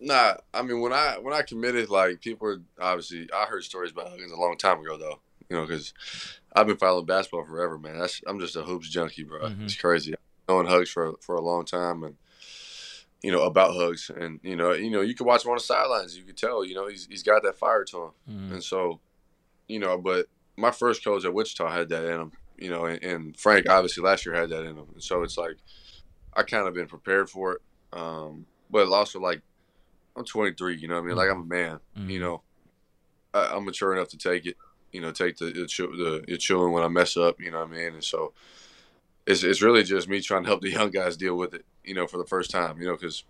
[0.00, 3.92] Nah i mean when i when i committed like people were obviously i heard stories
[3.92, 5.94] about huggins a long time ago though you know because
[6.54, 7.98] i've been following basketball forever man.
[7.98, 9.40] That's, i'm just a hoops junkie bro.
[9.40, 9.64] Mm-hmm.
[9.64, 10.14] it's crazy.
[10.48, 12.16] Knowing hugs for for a long time and
[13.22, 15.62] you know about hugs and you know you know you could watch him on the
[15.62, 18.52] sidelines you could tell you know he's, he's got that fire to him mm-hmm.
[18.54, 18.98] and so
[19.68, 23.02] you know but my first coach at Wichita had that in him, you know, and,
[23.02, 24.86] and, Frank obviously last year had that in him.
[24.92, 25.56] And so it's like
[26.34, 27.62] I kind of been prepared for it.
[27.92, 29.42] Um, but also like
[30.16, 31.16] I'm 23, you know what I mean?
[31.16, 32.10] Like I'm a man, mm-hmm.
[32.10, 32.42] you know.
[33.34, 34.58] I, am mature enough to take it,
[34.92, 37.68] you know, take the the, the, the chilling when I mess up, you know what
[37.68, 37.94] I mean?
[37.94, 38.34] And so
[39.26, 41.94] it's it's really just me trying to help the young guys deal with it, you
[41.94, 43.24] know, for the first time, you know, because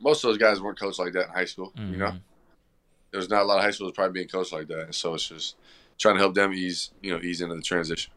[0.00, 1.92] most of those guys weren't coached like that in high school, mm-hmm.
[1.92, 2.06] you know.
[2.06, 2.16] Mm-hmm.
[3.10, 5.28] There's not a lot of high schools probably being coached like that, and so it's
[5.28, 5.56] just
[5.98, 8.12] trying to help them ease, you know, ease into the transition.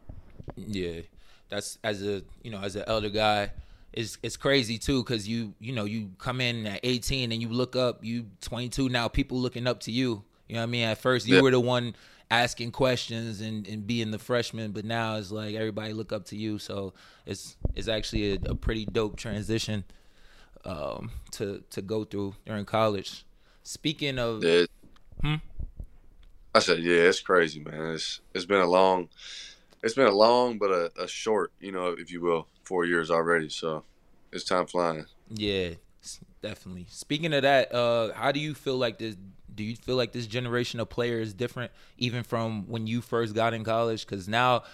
[0.56, 1.00] Yeah,
[1.48, 3.52] that's as a you know as an elder guy,
[3.92, 7.48] it's it's crazy too because you you know you come in at 18 and you
[7.48, 10.24] look up, you 22 now, people looking up to you.
[10.48, 10.84] You know what I mean?
[10.84, 11.42] At first you yeah.
[11.42, 11.94] were the one
[12.32, 16.36] asking questions and, and being the freshman, but now it's like everybody look up to
[16.36, 16.58] you.
[16.58, 16.94] So
[17.26, 19.84] it's it's actually a, a pretty dope transition
[20.64, 23.26] um, to to go through during college.
[23.62, 24.64] Speaking of, yeah.
[25.20, 25.34] hmm?
[26.54, 27.92] I said, yeah, it's crazy, man.
[27.92, 29.10] It's it's been a long,
[29.82, 33.10] it's been a long but a, a short, you know, if you will, four years
[33.10, 33.50] already.
[33.50, 33.84] So
[34.32, 35.04] it's time flying.
[35.28, 35.70] Yeah,
[36.40, 36.86] definitely.
[36.88, 39.16] Speaking of that, uh, how do you feel like this?
[39.54, 43.34] Do you feel like this generation of players is different, even from when you first
[43.34, 44.06] got in college?
[44.06, 44.64] Because now,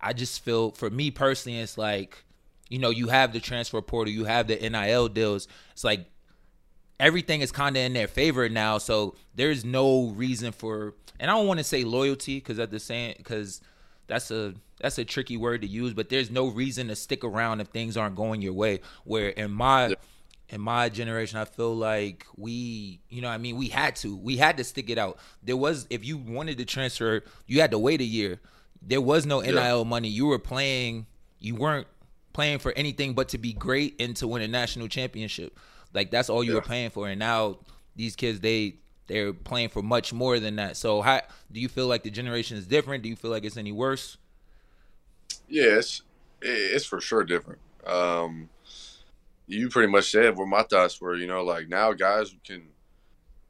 [0.00, 2.24] I just feel, for me personally, it's like,
[2.68, 5.48] you know, you have the transfer portal, you have the NIL deals.
[5.72, 6.06] It's like
[7.00, 8.78] everything is kind of in their favor now.
[8.78, 12.80] So there's no reason for and I don't want to say loyalty because at the
[12.80, 13.60] same because
[14.06, 17.60] that's a that's a tricky word to use, but there's no reason to stick around
[17.60, 18.80] if things aren't going your way.
[19.04, 19.94] Where in my yeah.
[20.50, 24.36] In my generation, I feel like we, you know, I mean, we had to, we
[24.36, 25.18] had to stick it out.
[25.42, 28.40] There was, if you wanted to transfer, you had to wait a year.
[28.80, 29.82] There was no NIL yeah.
[29.84, 30.08] money.
[30.08, 31.06] You were playing,
[31.38, 31.86] you weren't
[32.32, 35.58] playing for anything but to be great and to win a national championship.
[35.92, 36.56] Like that's all you yeah.
[36.56, 37.08] were paying for.
[37.08, 37.58] And now
[37.96, 38.76] these kids, they
[39.08, 40.76] they're playing for much more than that.
[40.76, 43.02] So how do you feel like the generation is different?
[43.02, 44.18] Do you feel like it's any worse?
[45.48, 46.02] Yeah, it's
[46.40, 47.58] it's for sure different.
[47.86, 48.50] Um,
[49.48, 51.16] you pretty much said where my thoughts were.
[51.16, 52.68] You know, like now guys can,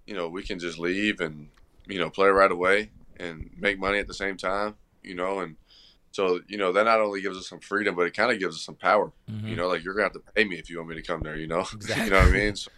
[0.06, 1.48] you know, we can just leave and
[1.86, 4.76] you know play right away and make money at the same time.
[5.02, 5.56] You know, and
[6.12, 8.56] so you know that not only gives us some freedom, but it kind of gives
[8.56, 9.12] us some power.
[9.30, 9.48] Mm-hmm.
[9.48, 11.20] You know, like you're gonna have to pay me if you want me to come
[11.20, 11.36] there.
[11.36, 12.04] You know, exactly.
[12.04, 12.56] you know what I mean.
[12.56, 12.70] So,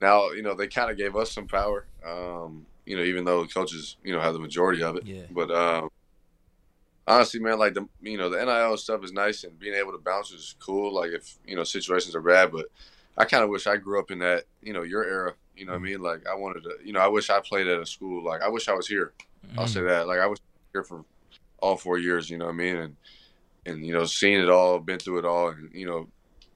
[0.00, 1.86] now you know they kind of gave us some power.
[2.06, 5.04] Um, you know, even though the coaches you know have the majority of it.
[5.04, 5.22] Yeah.
[5.30, 5.90] But um,
[7.10, 9.98] honestly, man, like the you know the NIL stuff is nice and being able to
[9.98, 10.94] bounce is cool.
[10.94, 12.66] Like if you know situations are bad, but
[13.18, 15.34] I kind of wish I grew up in that you know your era.
[15.56, 16.00] You know what I mean?
[16.00, 16.76] Like I wanted to.
[16.84, 18.24] You know, I wish I played at a school.
[18.24, 19.12] Like I wish I was here.
[19.46, 19.60] Mm-hmm.
[19.60, 20.06] I'll say that.
[20.06, 20.40] Like I was
[20.72, 21.04] here for
[21.58, 22.30] all four years.
[22.30, 22.76] You know what I mean?
[22.76, 22.96] And
[23.66, 26.08] and you know, seeing it all, been through it all, and you know,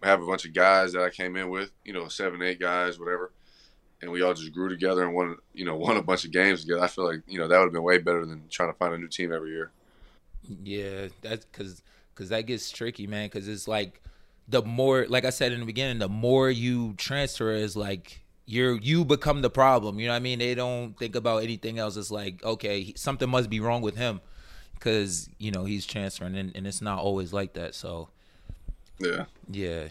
[0.03, 2.99] have a bunch of guys that I came in with, you know, seven, eight guys,
[2.99, 3.33] whatever,
[4.01, 6.63] and we all just grew together and won, you know, won a bunch of games
[6.63, 6.83] together.
[6.83, 8.95] I feel like you know that would have been way better than trying to find
[8.95, 9.73] a new team every year.
[10.63, 11.83] Yeah, that's because
[12.15, 13.27] because that gets tricky, man.
[13.27, 14.03] Because it's like
[14.49, 18.77] the more, like I said in the beginning, the more you transfer is like you're
[18.79, 19.99] you become the problem.
[19.99, 20.39] You know what I mean?
[20.39, 21.97] They don't think about anything else.
[21.97, 24.21] It's like okay, something must be wrong with him
[24.75, 27.75] because you know he's transferring, and, and it's not always like that.
[27.75, 28.09] So
[28.99, 29.25] yeah.
[29.51, 29.89] Yeah.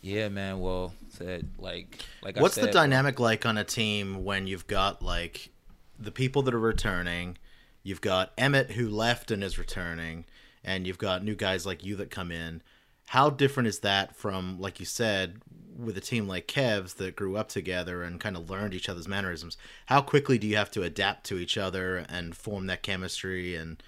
[0.00, 0.60] Yeah, man.
[0.60, 5.02] Well, said like like What's said, the dynamic like on a team when you've got
[5.02, 5.50] like
[5.98, 7.38] the people that are returning,
[7.84, 10.24] you've got Emmitt who left and is returning,
[10.64, 12.62] and you've got new guys like you that come in.
[13.08, 15.40] How different is that from like you said
[15.76, 19.06] with a team like Kev's that grew up together and kind of learned each other's
[19.06, 19.56] mannerisms?
[19.86, 23.80] How quickly do you have to adapt to each other and form that chemistry and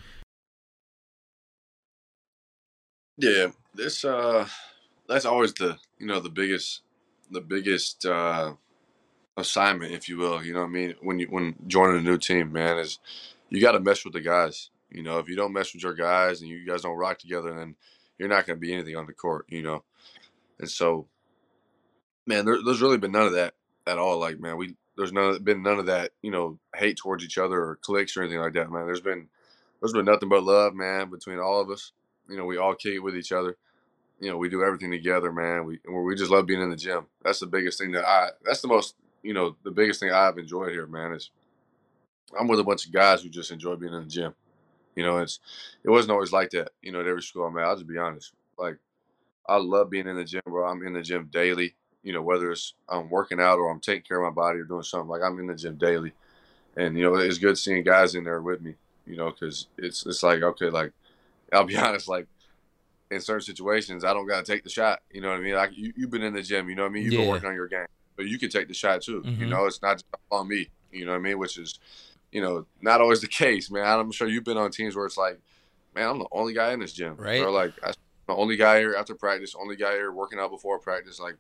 [3.19, 4.47] Yeah, this uh,
[5.09, 6.83] that's always the you know the biggest
[7.31, 8.55] the biggest uh,
[9.37, 10.45] assignment, if you will.
[10.45, 10.95] You know what I mean?
[11.01, 12.99] When you when joining a new team, man, is
[13.57, 14.71] you got to mesh with the guys.
[14.91, 17.55] You know, if you don't mesh with your guys and you guys don't rock together,
[17.55, 17.77] then
[18.19, 19.47] you're not going to be anything on the court.
[19.49, 19.85] You know,
[20.61, 21.09] and so,
[22.27, 23.55] man, there, there's really been none of that
[23.87, 24.19] at all.
[24.19, 26.13] Like, man, we there's none been none of that.
[26.23, 28.87] You know, hate towards each other or clicks or anything like that, man.
[28.87, 29.29] There's been
[29.81, 31.93] there's been nothing but love, man, between all of us.
[32.29, 33.57] You know, we all kick it with each other.
[34.21, 35.67] you know, we do everything together, man.
[35.67, 37.07] We we just love being in the gym.
[37.23, 38.31] That's the biggest thing that I.
[38.45, 41.13] That's the most, you know, the biggest thing I've enjoyed here, man.
[41.13, 41.31] Is
[42.39, 44.35] I'm with a bunch of guys who just enjoy being in the gym.
[44.95, 45.41] You know, it's
[45.85, 46.71] it wasn't always like that.
[46.83, 47.65] You know, at every school I'm at.
[47.65, 48.33] I'll just be honest.
[48.59, 48.79] Like,
[49.49, 50.67] I love being in the gym, bro.
[50.69, 51.75] I'm in the gym daily.
[52.03, 54.65] You know, whether it's I'm working out or I'm taking care of my body or
[54.65, 55.09] doing something.
[55.09, 56.13] Like I'm in the gym daily,
[56.77, 58.75] and you know, it's good seeing guys in there with me.
[59.07, 60.93] You know, because it's it's like okay, like
[61.53, 62.29] I'll be honest, like
[63.11, 65.01] in certain situations, I don't got to take the shot.
[65.13, 65.55] You know what I mean?
[65.55, 66.69] Like you, you've been in the gym.
[66.69, 67.05] You know what I mean?
[67.05, 67.21] You've Yeah.
[67.21, 67.87] been working on your game,
[68.17, 69.27] but you can take the shot too.
[69.39, 69.51] You Mhm.
[69.51, 70.71] know, it's not just on me.
[70.91, 71.39] You know what I mean?
[71.39, 71.79] Which is,
[72.37, 73.87] you know, not always the case, man.
[73.87, 75.41] I'm sure you've been on teams where it's like,
[75.95, 77.41] man, I'm the only guy in this gym, Right.
[77.41, 77.95] Or like, I'm
[78.27, 81.19] the only guy here after practice, only guy here working out before practice.
[81.19, 81.37] Like,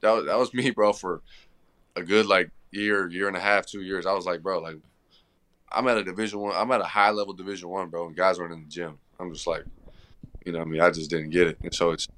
[0.00, 1.22] that was, that was me, bro, for
[1.94, 4.06] a good like year, year and a half, two years.
[4.06, 4.74] I was like, bro, like,
[5.70, 6.56] I'm at a division one.
[6.56, 8.98] I'm at a high level division one, bro, and guys weren't in the gym.
[9.20, 9.62] I'm just like,
[10.44, 12.08] you know, I mean, I just didn't get it, and so it's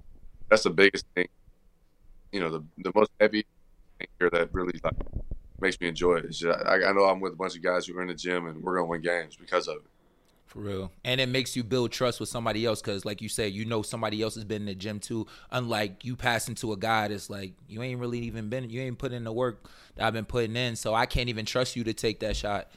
[0.49, 1.29] that's the biggest thing.
[2.33, 3.45] You know, the the most heavy
[3.99, 4.95] thing here that really like
[5.63, 6.31] makes me enjoy it.
[6.31, 8.47] just, I, I know I'm with a bunch of guys who are in the gym,
[8.47, 9.83] and we're gonna win games because of it.
[10.53, 10.93] For real.
[11.03, 13.81] And it makes you build trust with somebody else because, like you said, you know
[13.81, 15.27] somebody else has been in the gym too.
[15.51, 18.99] Unlike you passing to a guy that's like, you ain't really even been, you ain't
[18.99, 20.77] put in the work that I've been putting in.
[20.77, 22.69] So I can't even trust you to take that shot.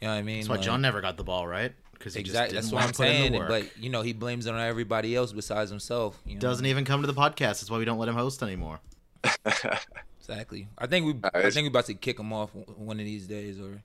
[0.00, 0.36] You know what I mean?
[0.36, 2.54] That's why Like, John never got the ball right because Exactly.
[2.54, 3.44] That's what I'm want to put in saying.
[3.48, 6.16] But, you know, he blames it on everybody else besides himself.
[6.24, 6.40] You know?
[6.40, 7.58] Doesn't even come to the podcast.
[7.58, 8.78] That's why we don't let him host anymore.
[10.26, 10.68] Exactly.
[10.78, 13.60] I think we, I think we about to kick him off one of these days
[13.60, 13.82] or,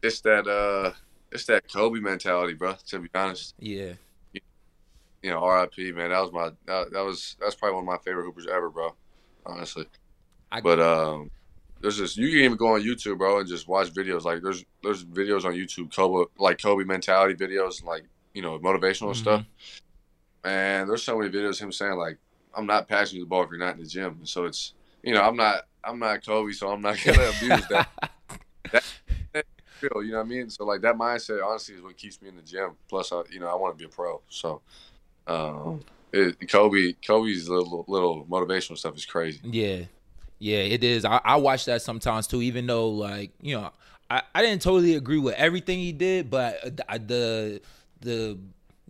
[0.00, 0.92] It's that uh,
[1.32, 2.76] it's that Kobe mentality, bro.
[2.88, 3.94] To be honest, yeah.
[4.32, 6.10] you know, RIP, man.
[6.10, 8.94] That was my that, that was that's probably one of my favorite hoopers ever, bro.
[9.44, 9.86] Honestly,
[10.52, 11.32] I- but um,
[11.80, 14.22] there's just you can even go on YouTube, bro, and just watch videos.
[14.22, 19.16] Like there's there's videos on YouTube, Kobe like Kobe mentality videos, like you know motivational
[19.16, 19.44] stuff.
[20.44, 22.18] And there's so many videos of him saying like,
[22.56, 24.74] "I'm not passing you the ball if you're not in the gym." And so it's
[25.02, 27.88] you know I'm not I'm not Kobe, so I'm not gonna abuse that.
[28.72, 28.84] that
[29.32, 29.48] that's
[29.82, 30.50] real, you know what I mean?
[30.50, 32.72] So like that mindset, honestly, is what keeps me in the gym.
[32.88, 34.20] Plus, I, you know, I want to be a pro.
[34.28, 34.60] So,
[35.26, 35.80] um,
[36.12, 39.40] it, Kobe, Kobe's little little motivational stuff is crazy.
[39.44, 39.84] Yeah,
[40.38, 41.04] yeah, it is.
[41.04, 43.70] I, I watch that sometimes too, even though like you know,
[44.10, 47.62] I, I didn't totally agree with everything he did, but uh, the
[48.00, 48.38] the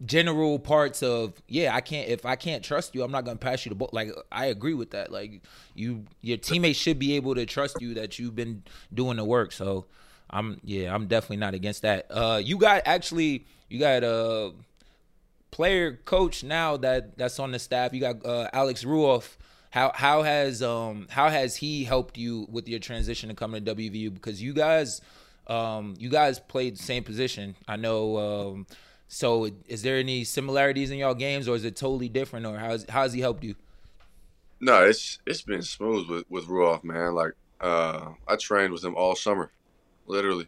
[0.05, 3.65] general parts of yeah, I can't if I can't trust you, I'm not gonna pass
[3.65, 3.91] you the ball.
[3.93, 5.13] Like I agree with that.
[5.13, 5.43] Like
[5.75, 9.53] you, your teammates should be able to trust you that you've been doing the work.
[9.53, 9.87] So
[10.31, 12.07] I'm yeah, I'm definitely not against that.
[12.11, 14.53] Uh, you got actually you got uh
[15.51, 17.93] player coach now that that's on the staff.
[17.93, 19.37] You got uh, Alex Ruoff.
[19.71, 23.75] How how has um how has he helped you with your transition to coming to
[23.75, 24.15] WVU?
[24.15, 25.01] Because you guys
[25.47, 27.55] um you guys played the same position.
[27.69, 28.17] I know.
[28.17, 28.67] Um,
[29.13, 32.89] so is there any similarities in y'all games, or is it totally different, or how's
[32.89, 33.57] how has he helped you?
[34.61, 37.15] No, it's it's been smooth with with Ruoff, man.
[37.17, 39.51] Like uh, I trained with him all summer,
[40.07, 40.47] literally.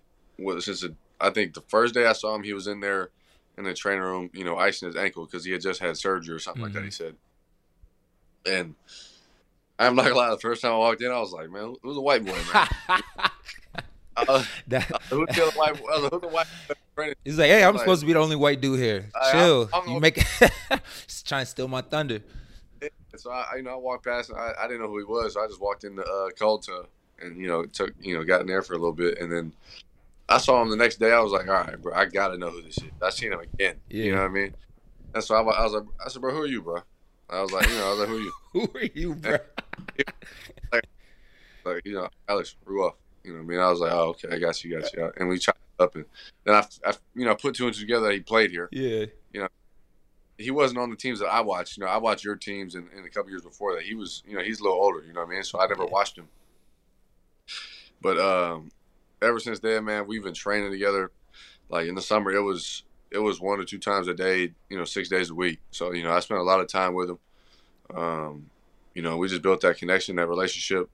[0.61, 3.11] Since it, I think the first day I saw him, he was in there
[3.59, 6.33] in the training room, you know, icing his ankle because he had just had surgery
[6.33, 6.85] or something like that.
[6.85, 7.17] He said,
[8.47, 8.77] and
[9.77, 10.31] I'm not gonna lie.
[10.31, 12.69] The first time I walked in, I was like, man, who's a white boy, man?
[14.17, 15.81] uh, That who's the white?
[15.81, 15.87] boy?
[15.89, 16.47] I was like, Who's the white?
[17.25, 19.09] he's like, hey, I'm Like- supposed to be the only white dude here.
[19.15, 19.69] I- Chill.
[19.73, 20.17] I'm you make
[21.07, 22.21] just trying to steal my thunder.
[23.17, 24.31] So I, you know, I walked past.
[24.31, 25.35] And I, I didn't know who he was.
[25.35, 26.87] So I just walked in the uh, cold tub
[27.21, 29.53] and you know took you know got in there for a little bit, and then
[30.29, 31.13] I saw him the next day.
[31.13, 32.85] I was like, all right, bro, I gotta know who this is.
[33.03, 33.77] I seen him again.
[33.91, 34.15] You Yeah.
[34.15, 34.55] know what I mean?
[35.15, 36.81] And so I, I was like, I said, bro, who are you, bro?
[37.29, 38.33] I was like, you know, I was like, who are you?
[38.53, 39.39] Who are you, bro?
[41.65, 42.95] Like, you know, Alex Ruoff.
[43.25, 43.61] You know what I mean?
[43.61, 45.13] I was like, oh, okay, I got you, got you.
[45.17, 46.05] And we chopped up, and
[46.45, 48.11] then I, I, you know, put two and two together.
[48.11, 48.69] He played here.
[48.73, 49.07] yeah.
[49.33, 49.49] You know,
[50.39, 51.77] he wasn't on the teams that I watched.
[51.77, 53.83] You know, I watched your teams in, in a couple years before that.
[53.85, 55.03] He was, you know, he's a little older.
[55.07, 55.43] You know what I mean?
[55.45, 56.29] So I never watched him.
[58.01, 58.71] But um,
[59.21, 61.11] ever since then, man, we've been training together.
[61.69, 64.53] Like in the summer, it was it was one or two times a day.
[64.69, 65.61] You know, six days a week.
[65.71, 67.19] So you know, I spent a lot of time with him.
[67.95, 68.51] Um,
[68.95, 70.91] you know, we just built that connection, that relationship.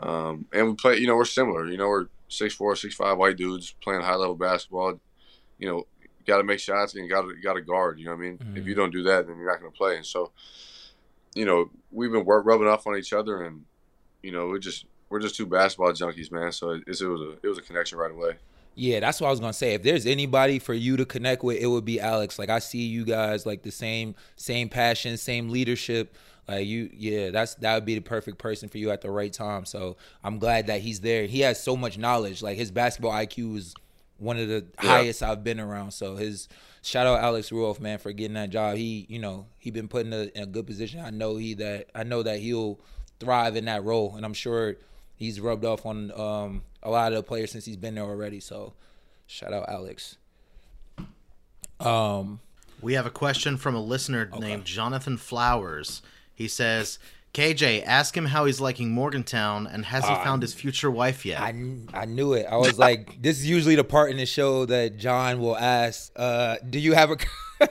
[0.00, 0.98] Um, and we play.
[0.98, 1.66] You know, we're similar.
[1.68, 5.00] You know, we're six four, six five white dudes playing high level basketball.
[5.58, 5.86] You know,
[6.26, 7.98] got to make shots and got to got to guard.
[7.98, 8.38] You know what I mean?
[8.56, 9.96] If you don't do that, then you're not going to play.
[9.96, 10.32] And so,
[11.34, 13.64] you know, we've been work, rubbing off on each other, and
[14.22, 16.52] you know, we're just we're just two basketball junkies, man.
[16.52, 18.32] So it, it was a it was a connection right away.
[18.74, 19.74] Yeah, that's what I was gonna say.
[19.74, 22.38] If there's anybody for you to connect with, it would be Alex.
[22.38, 26.14] Like I see you guys like the same same passion, same leadership.
[26.48, 29.32] Like you, yeah, that's that would be the perfect person for you at the right
[29.32, 29.64] time.
[29.64, 31.26] So I'm glad that he's there.
[31.26, 32.42] He has so much knowledge.
[32.42, 33.74] Like his basketball IQ is
[34.18, 35.90] one of the highest I've been around.
[35.90, 36.48] So his
[36.82, 38.76] shout out Alex Ruoff, man, for getting that job.
[38.76, 41.00] He, you know, he been put in a, in a good position.
[41.00, 42.78] I know he that I know that he'll
[43.18, 44.76] thrive in that role, and I'm sure
[45.16, 48.38] he's rubbed off on um, a lot of the players since he's been there already.
[48.38, 48.74] So
[49.26, 50.16] shout out Alex.
[51.80, 52.40] Um,
[52.80, 56.02] We have a question from a listener named Jonathan Flowers.
[56.36, 57.00] He says,
[57.34, 61.40] KJ, ask him how he's liking Morgantown and has he found his future wife yet?
[61.40, 61.48] I,
[61.92, 62.46] I knew it.
[62.48, 66.12] I was like, this is usually the part in the show that John will ask,
[66.16, 67.16] uh, "Do you have a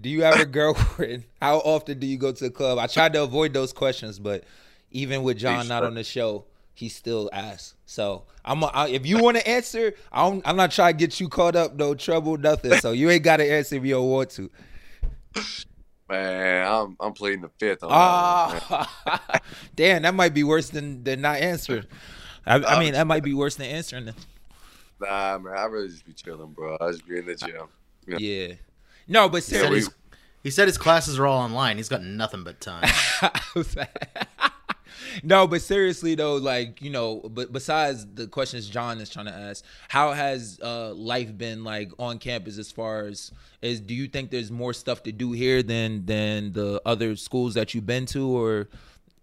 [0.00, 1.24] do you have a girlfriend?
[1.42, 4.44] How often do you go to the club?" I tried to avoid those questions, but
[4.90, 7.74] even with John not on the show, he still asks.
[7.86, 11.20] So I'm a, I, if you want to answer, I'm, I'm not trying to get
[11.20, 12.74] you caught up, no trouble, nothing.
[12.80, 14.50] So you ain't got to answer if you don't want to.
[16.08, 18.86] Man, I'm I'm pleading the fifth on that one.
[19.06, 19.40] Ah,
[19.74, 21.84] damn, that might be worse than than not answering.
[22.46, 24.10] I, I mean, that might be worse than answering.
[25.00, 26.76] Nah, man, I really just be chilling, bro.
[26.78, 27.68] I just be in the gym.
[28.06, 28.18] Yeah.
[28.18, 28.54] Yeah.
[29.08, 29.94] No, but he, said seriously,
[30.42, 31.78] he said his classes are all online.
[31.78, 32.88] He's got nothing but time.
[35.22, 39.32] no, but seriously though, like you know, but besides the questions John is trying to
[39.34, 43.30] ask, how has uh, life been like on campus as far as
[43.62, 43.80] is?
[43.80, 47.74] Do you think there's more stuff to do here than than the other schools that
[47.74, 48.68] you've been to, or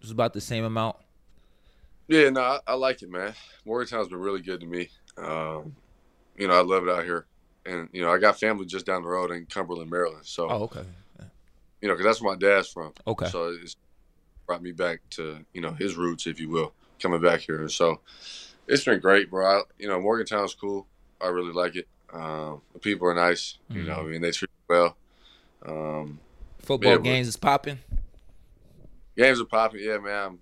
[0.01, 0.95] it's about the same amount?
[2.07, 3.33] Yeah, no, I, I like it, man.
[3.65, 4.89] Morgantown's been really good to me.
[5.17, 5.75] Um,
[6.37, 7.25] you know, I love it out here,
[7.65, 10.25] and you know, I got family just down the road in Cumberland, Maryland.
[10.25, 10.83] So, Oh, okay,
[11.81, 12.93] you know, because that's where my dad's from.
[13.07, 13.75] okay, So it's
[14.45, 17.59] brought me back to you know his roots, if you will, coming back here.
[17.61, 17.99] And so
[18.67, 19.45] it's been great, bro.
[19.45, 20.87] I, you know, Morgantown's cool.
[21.19, 21.87] I really like it.
[22.13, 23.57] Um, the people are nice.
[23.69, 24.95] You know, I mean, they treat me well.
[25.65, 26.19] Um,
[26.59, 27.79] football Yeah, games is popping.
[29.15, 29.81] games are popping.
[29.83, 30.25] Yeah, man.
[30.25, 30.39] I'm,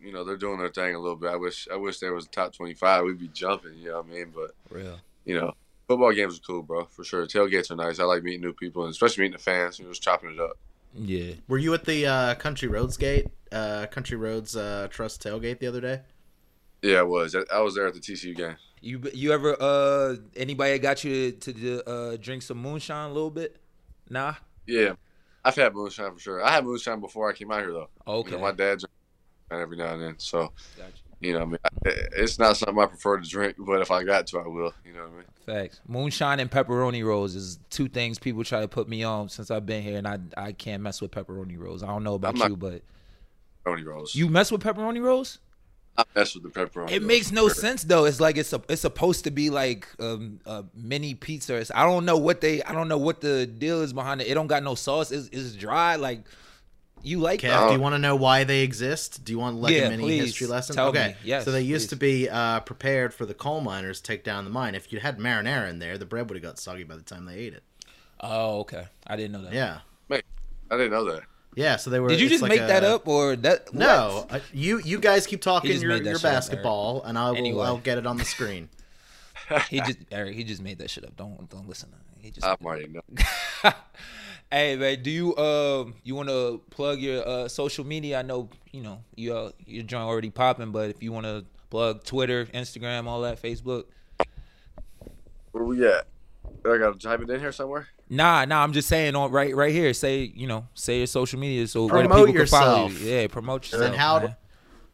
[0.00, 1.30] you know, they're doing their thing a little bit.
[1.30, 3.04] I wish I wish there was a top twenty five.
[3.04, 3.74] We'd be jumping.
[3.78, 4.32] You know what I mean?
[4.34, 5.00] But Real.
[5.24, 5.54] you know,
[5.88, 7.26] football games are cool, bro, for sure.
[7.26, 7.98] Tailgates are nice.
[7.98, 9.78] I like meeting new people, and especially meeting the fans.
[9.78, 10.56] You know, just chopping it up.
[10.94, 11.32] Yeah.
[11.48, 15.66] Were you at the uh, Country Roads gate, uh, Country Roads uh, Trust tailgate the
[15.66, 16.00] other day?
[16.82, 17.34] Yeah, I was.
[17.34, 18.56] I- I was there at the TCU game.
[18.80, 23.30] You you ever uh anybody got you to, to uh drink some moonshine a little
[23.30, 23.56] bit?
[24.08, 24.34] Nah.
[24.66, 24.92] Yeah,
[25.44, 26.44] I've had moonshine for sure.
[26.44, 27.88] I had moonshine before I came out here, though.
[28.06, 28.30] Okay.
[28.30, 28.86] You know, my dad drinks
[29.50, 30.14] every now and then.
[30.18, 30.92] So, Gotcha.
[31.20, 31.70] you know, I mean, I-
[32.18, 34.72] it's not something I prefer to drink, but if I got to, I will.
[34.84, 35.24] You know what I mean?
[35.44, 35.80] Facts.
[35.88, 39.66] Moonshine and pepperoni rolls is two things people try to put me on since I've
[39.66, 41.82] been here, and I I can't mess with pepperoni rolls.
[41.82, 42.82] I don't know about I'm not- you, but
[43.76, 44.14] Pepperoni rolls.
[44.14, 45.38] you mess with pepperoni rolls.
[45.96, 46.90] I mess with the pepperoni.
[46.90, 47.54] It rolls, makes no sure.
[47.54, 48.04] sense though.
[48.04, 51.54] It's like it's a, it's supposed to be like um, a mini pizza.
[51.54, 54.28] It's- I don't know what they I don't know what the deal is behind it.
[54.28, 55.10] It don't got no sauce.
[55.10, 55.96] It's, it's dry.
[55.96, 56.20] Like
[57.02, 57.66] you like Kev, that?
[57.68, 59.24] do you want to know why they exist?
[59.24, 60.24] Do you want like Yeah, a mini please.
[60.24, 60.74] history lesson?
[60.76, 61.08] Tell okay.
[61.08, 61.14] me.
[61.24, 61.90] Yes, so they used please.
[61.90, 64.74] to be uh, prepared for the coal miners to take down the mine.
[64.74, 67.24] If you had marinara in there, the bread would have got soggy by the time
[67.24, 67.62] they ate it.
[68.20, 68.86] Oh, okay.
[69.06, 69.52] I didn't know that.
[69.52, 69.78] Yeah.
[70.70, 71.22] I didn't know that.
[71.54, 72.08] Yeah, so they were.
[72.08, 73.74] Did you just like make that up or that?
[73.74, 74.40] No, what?
[74.40, 77.64] uh, you you guys keep talking your, your shit up, basketball, and I will Anyway.
[77.64, 78.68] I'll get it on the screen.
[79.70, 80.34] he just Erik.
[80.34, 81.16] He just made that shit up.
[81.16, 81.88] Don't don't listen.
[82.18, 82.46] He just.
[82.46, 83.00] I might know.
[84.50, 88.18] hey man, do you um you want to plug your uh social media?
[88.18, 91.44] I know you know you uh, your joint already popping, but if you want to
[91.70, 93.84] plug Twitter, Instagram, all that, Facebook.
[95.52, 96.06] Where we at?
[96.64, 97.88] I got to type it in here somewhere.
[98.10, 98.62] Nah, nah.
[98.62, 99.92] I'm just saying on right right here.
[99.92, 103.02] Say you know say your social media so where the Promote people can follow yourself.
[103.02, 103.10] you.
[103.14, 103.84] Yeah, promote yourself.
[103.84, 104.36] And how man.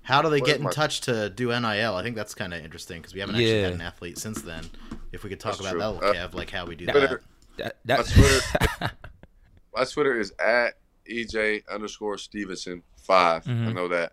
[0.02, 1.94] how do they Where's get in my- touch to do NIL?
[1.94, 3.64] I think that's kind of interesting because we haven't actually Yeah.
[3.64, 4.64] had an athlete since then.
[5.12, 5.80] If we could talk That's about true.
[5.80, 7.22] that, Uh, little Kev, like how we do Twitter,
[7.58, 7.76] that.
[7.84, 8.92] That, my Twitter,
[9.76, 10.74] my Twitter is at
[11.08, 13.74] EJ underscore Stevenson 5 I Mhm.
[13.74, 14.12] know that.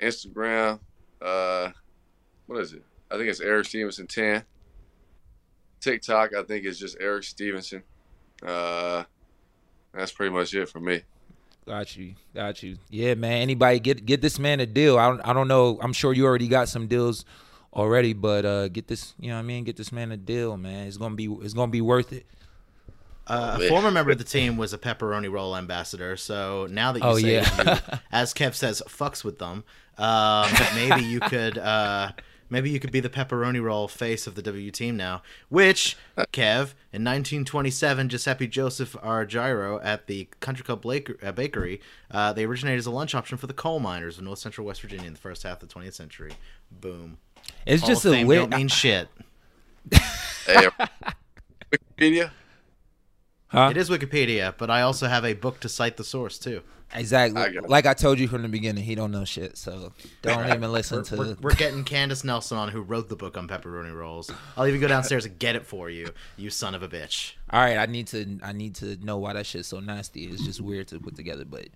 [0.00, 0.78] Instagram,
[1.22, 1.70] uh,
[2.46, 2.82] what is it?
[3.10, 4.44] I think it's Erik Stevenson ten.
[5.80, 7.82] TikTok, I think it's just Erik Stevenson.
[8.44, 9.04] Uh,
[9.92, 11.02] that's pretty much it for me.
[11.66, 12.78] Got you, got you.
[12.90, 13.42] Yeah, man.
[13.42, 14.98] Anybody get get this man a deal?
[14.98, 15.78] I don't, I don't know.
[15.82, 17.24] I'm sure you already got some deals
[17.74, 19.14] already, but uh, get this.
[19.18, 19.64] You know what I mean?
[19.64, 20.86] Get this man a deal, man.
[20.86, 22.24] It's gonna be it's gonna be worth it.
[23.26, 23.68] Uh, a Yeah.
[23.68, 26.16] former member of the team was a pepperoni roll ambassador.
[26.16, 27.74] So now that you Oh, say yeah.
[27.90, 29.64] you, as Kev says, fucks with them,
[29.98, 32.12] um, maybe you could uh,
[32.50, 35.22] maybe you could be the pepperoni roll face of the W team now.
[35.48, 35.96] Which
[36.32, 41.80] Kev in 1927, Giuseppe Joseph Argiro at the Country Club Blake- uh, Bakery,
[42.10, 44.80] uh, they originated as a lunch option for the coal miners of North Central West
[44.82, 46.32] Virginia in the first half of the 20th century.
[46.70, 47.18] Boom.
[47.66, 48.50] It's Hall just of a Fame weird.
[48.50, 49.08] don't mean shit.
[50.46, 50.68] Hey,
[51.98, 52.30] Wikipedia.
[53.48, 53.68] Huh?
[53.70, 56.62] It is Wikipedia, but I also have a book to cite the source too.
[56.94, 57.40] Exactly.
[57.40, 59.58] I like I told you from the beginning, he don't know shit.
[59.58, 61.16] So don't even listen to.
[61.16, 64.30] We're, we're getting Candace Nelson on, who wrote the book on pepperoni rolls.
[64.56, 67.32] I'll even go downstairs and get it for you, you son of a bitch.
[67.50, 68.38] All right, I need to.
[68.42, 70.24] I need to know why that shit's so nasty.
[70.24, 71.44] It's just weird to put together.
[71.44, 71.66] But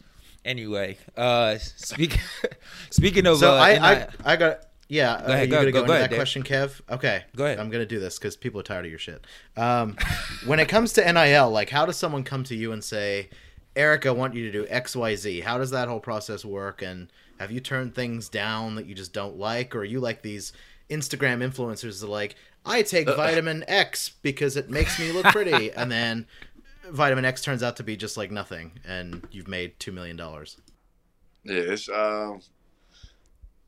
[0.45, 2.19] anyway, uh, speak,
[2.91, 3.39] speaking of.
[3.39, 4.61] So uh, I, and I, I got.
[4.93, 6.19] Yeah, Go ahead, are you go- gonna go- go, go into ahead, that Dave.
[6.19, 6.81] question, Kev?
[6.91, 7.61] Okay, Go ahead.
[7.61, 9.25] I'm gonna do this because people are tired of your shit.
[9.57, 9.97] Um,
[10.47, 13.31] when it comes to NIL, like, how does someone come to you and say,
[13.77, 15.41] "Erik, I want you to do X, Y, Z.
[15.41, 16.83] How does that whole process work?
[16.83, 17.09] And
[17.39, 20.53] have you turned things down that you just don't like, or are you like these
[20.89, 22.35] Instagram influencers that are like,
[22.67, 26.27] "I take Uh, vitamin X because it makes me look pretty," and then
[26.91, 30.57] vitamin X turns out to be just like nothing, and you've made two million dollars.
[31.45, 32.41] Yeah, it's um,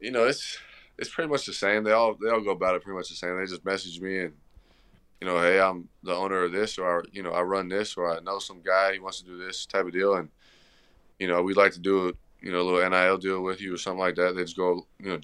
[0.00, 0.58] you know, it's
[0.98, 1.84] it's pretty much the same.
[1.84, 3.38] They all they all go about it pretty much the same.
[3.38, 4.34] They just message me and
[5.22, 8.10] you know, hey, I'm the owner of this, or you know, I run this, or
[8.10, 10.28] I know some guy he wants to do this type of deal, and
[11.20, 13.72] you know, we'd like to do a you know a little NIL deal with you
[13.72, 14.34] or something like that.
[14.34, 15.20] They just go, you know,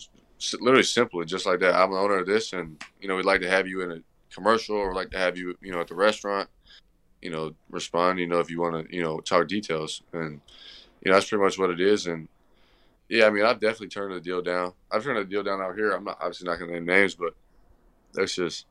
[0.60, 1.74] literally simply just like that.
[1.74, 3.98] I'm the owner of this, and you know, we'd like to have you in a
[4.32, 6.48] commercial, or like to have you, you know, at the restaurant.
[7.20, 8.20] You know, respond.
[8.20, 10.40] You know, if you want to, you know, talk details, and
[11.02, 12.28] you know, that's pretty much what it is, and.
[13.10, 14.74] Yeah, I mean, I've definitely turned the deal down.
[14.92, 15.92] I've turned the deal down out here.
[15.92, 17.34] I'm not obviously not going to name names, but
[18.12, 18.66] that's just,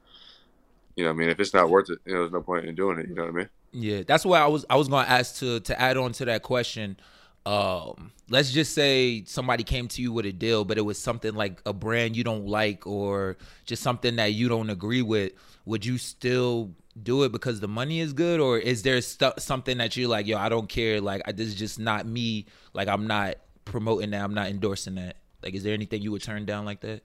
[0.98, 2.76] you know, I mean, if it's not worth it, you know, there's no point in
[2.76, 3.08] doing it.
[3.08, 3.50] You know what I mean?
[3.72, 6.42] Yeah, that's why I was I was gonna ask to to add on to that
[6.42, 6.98] question.
[7.46, 11.34] Um, let's just say somebody came to you with a deal, but it was something
[11.34, 15.32] like a brand you don't like or just something that you don't agree with.
[15.66, 19.96] Would you still do it because the money is good, or is there something that
[19.96, 23.08] you're like, yo, I don't care, like I, this is just not me, like I'm
[23.08, 23.36] not
[23.66, 25.18] promoting that, I'm not endorsing that.
[25.44, 27.04] Like, is there anything you would turn down like that?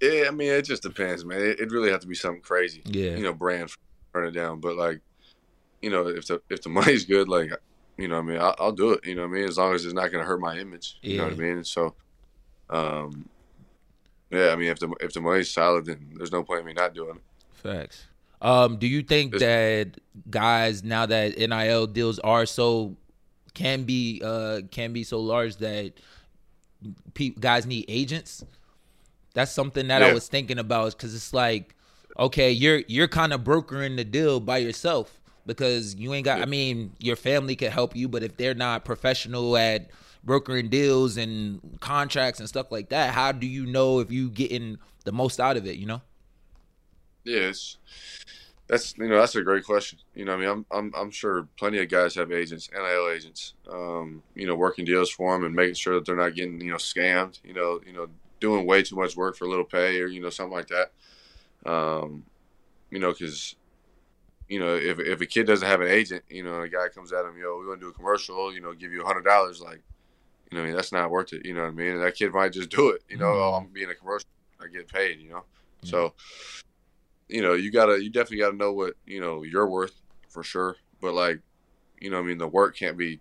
[0.00, 1.40] Yeah, I mean, it just depends, man.
[1.40, 2.82] It, it really have to be something crazy.
[2.84, 3.16] Yeah.
[3.16, 3.70] You know, brand
[4.12, 5.00] turn it down, but like,
[5.82, 7.50] you know, if the if the money's good, like,
[7.96, 9.06] you know, what I mean, I'll, I'll do it.
[9.06, 10.98] You know, what I mean, as long as it's not going to hurt my image.
[11.02, 11.52] You know what I mean?
[11.58, 11.94] And so,
[12.70, 13.28] um,
[14.30, 16.72] yeah, I mean, if the if the money's solid, then there's no point in me
[16.72, 17.22] not doing it.
[17.52, 18.06] Facts.
[18.42, 22.96] Um, do you think It's- that guys now that NIL deals are so
[23.54, 25.92] can be uh can be so large that
[27.14, 28.44] pe- guys need agents?
[29.34, 31.74] That's something that I was thinking about because it's like,
[32.18, 36.40] okay, you're you're kind of brokering the deal by yourself because you ain't got.
[36.40, 39.90] I mean, your family could help you, but if they're not professional at
[40.22, 44.78] brokering deals and contracts and stuff like that, how do you know if you getting
[45.04, 45.76] the most out of it?
[45.76, 46.02] You know.
[47.24, 47.78] Yeah, it's
[48.66, 49.98] that's you know that's a great question.
[50.14, 53.54] You know, I mean, I'm I'm I'm sure plenty of guys have agents, NIL agents.
[53.70, 56.70] Um, you know, working deals for them and making sure that they're not getting you
[56.70, 57.40] know scammed.
[57.44, 58.08] You know, you know,
[58.40, 60.92] doing way too much work for a little pay or you know something like that.
[61.70, 62.24] Um,
[62.90, 63.56] you know, because
[64.48, 67.12] you know if if a kid doesn't have an agent, you know, a guy comes
[67.12, 69.24] at him, yo, we want to do a commercial, you know, give you a hundred
[69.24, 69.82] dollars, like.
[70.50, 71.44] You know, I mean, that's not worth it.
[71.44, 71.92] You know what I mean?
[71.92, 73.02] And that kid might just do it.
[73.08, 74.28] You know, oh, I'm being a commercial,
[74.60, 75.18] I get paid.
[75.18, 75.44] You know,
[75.82, 76.12] so
[77.28, 79.94] you know, you gotta, you definitely gotta know what you know you're worth
[80.28, 80.76] for sure.
[81.00, 81.40] But like,
[82.00, 83.20] you know, I mean, the work can't be,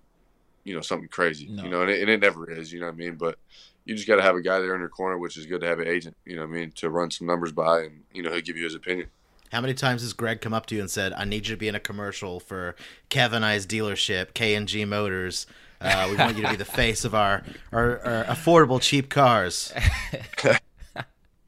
[0.63, 1.47] you know, something crazy.
[1.47, 1.63] No.
[1.63, 2.71] You know, and it, and it never is.
[2.71, 3.15] You know what I mean?
[3.15, 3.39] But
[3.85, 5.79] you just gotta have a guy there in your corner, which is good to have
[5.79, 6.15] an agent.
[6.25, 6.71] You know what I mean?
[6.71, 9.07] To run some numbers by, and you know, he'll give you his opinion.
[9.51, 11.59] How many times has Greg come up to you and said, "I need you to
[11.59, 12.75] be in a commercial for
[13.09, 15.45] Kevin I's dealership, K and G Motors.
[15.79, 19.73] Uh, we want you to be the face of our, our, our affordable cheap cars."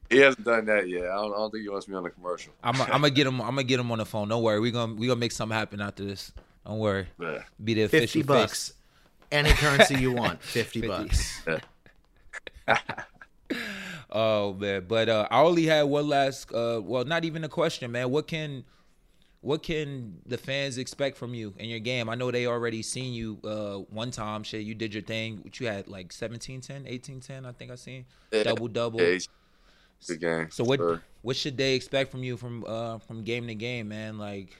[0.08, 1.04] He hasn't done that yet.
[1.04, 2.52] I don't, I don't think he wants me on the commercial.
[2.62, 3.40] I'm I'm gonna get him.
[3.40, 4.28] I'm gonna get him on the phone.
[4.28, 4.60] Don't worry.
[4.60, 6.32] We gonna we gonna make something happen after this.
[6.64, 7.08] Don't worry.
[7.20, 7.42] Yeah.
[7.62, 8.72] Be the Fifty official bucks,
[9.32, 10.40] any currency you want.
[10.42, 10.88] Fifty, 50.
[10.88, 11.40] bucks.
[11.40, 11.60] Face.
[14.08, 16.52] Oh man, but uh, I only had one last.
[16.52, 18.10] Uh, well, not even a question, man.
[18.10, 18.64] What can
[19.40, 22.08] what can the fans expect from you in your game?
[22.08, 24.42] I know they already seen you uh, one time.
[24.42, 25.38] Shit, you did your thing.
[25.42, 28.44] What you had like 17, 10, 18, 10, I think I seen Yeah.
[28.44, 29.00] double double.
[29.00, 29.18] Yeah,
[30.06, 30.50] good game.
[30.50, 31.02] So what Sure.
[31.22, 34.18] what should they expect from you from uh from game to game, man?
[34.18, 34.56] Like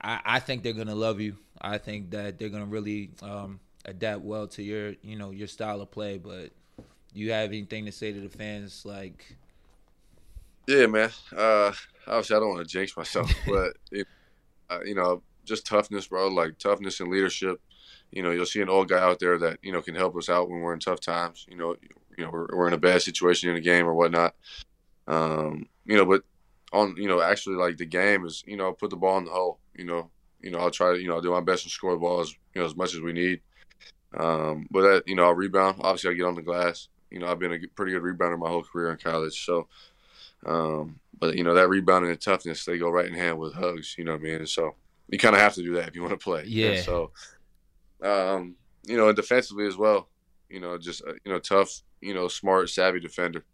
[0.00, 1.36] I, I think they're gonna love you.
[1.60, 5.80] I think that they're gonna really um adapt well to your you know your style
[5.80, 6.18] of play.
[6.18, 6.52] But
[7.12, 8.84] you have anything to say to the fans?
[8.84, 9.36] Like
[10.66, 11.10] Yeah, man.
[11.36, 11.72] Uh,
[12.06, 14.06] obviously, I don't want to jinx myself, but it,
[14.68, 16.28] uh, you know, just toughness, bro.
[16.28, 17.60] Like toughness and leadership.
[18.12, 20.28] You know, you'll see an old guy out there that you know can help us
[20.28, 21.46] out when we're in tough times.
[21.48, 21.76] You know,
[22.16, 24.34] you know we're, we're in a bad situation in a game or whatnot.
[25.06, 26.22] Um, you know, but
[26.72, 29.30] on you know actually like the game is you know put the ball in the
[29.30, 29.58] hole.
[29.74, 31.92] You know, you know I'll try to you know I'll do my best to score
[31.92, 33.40] the ball as you know as much as we need.
[34.16, 35.76] Um, but that you know I'll rebound.
[35.80, 36.88] Obviously, I get on the glass.
[37.10, 39.68] You know, I've been a pretty good rebounder my whole career in college, so.
[40.46, 43.94] Um, but you know that rebounding and toughness, they go right in hand with hugs.
[43.98, 44.34] You know what I mean?
[44.36, 44.74] And so,
[45.08, 46.44] you kind of have to do that if you want to play.
[46.46, 46.68] Yeah.
[46.68, 47.10] And so,
[48.02, 48.54] um,
[48.86, 50.08] you know, and defensively as well.
[50.48, 51.82] You know, just uh, you know, tough.
[52.00, 53.44] You know, smart, savvy defender.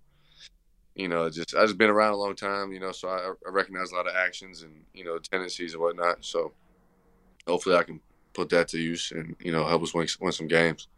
[0.95, 2.73] You know, just I just been around a long time.
[2.73, 5.83] You know, so I, I recognize a lot of actions and you know tendencies and
[5.83, 6.25] whatnot.
[6.25, 6.53] So
[7.47, 8.01] hopefully, I can
[8.33, 10.89] put that to use and you know help us win, win some games.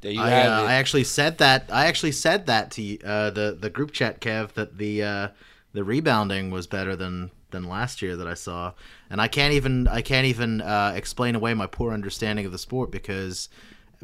[0.00, 0.68] There you I, have uh, it.
[0.68, 1.68] I actually said that.
[1.72, 5.28] I actually said that to uh, the the group chat, Kev, that the uh,
[5.72, 8.72] the rebounding was better than than last year that I saw,
[9.10, 12.58] and I can't even I can't even uh, explain away my poor understanding of the
[12.58, 13.48] sport because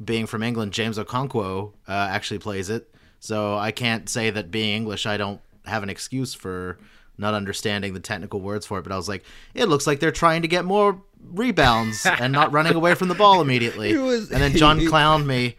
[0.03, 4.75] being from England, James Okonkwo uh, actually plays it, so I can't say that being
[4.77, 6.79] English, I don't have an excuse for
[7.19, 8.83] not understanding the technical words for it.
[8.83, 9.25] But I was like,
[9.55, 11.01] it looks like they're trying to get more
[11.33, 13.97] rebounds and not running away from the ball immediately.
[13.99, 15.57] Was- and then John clowned me.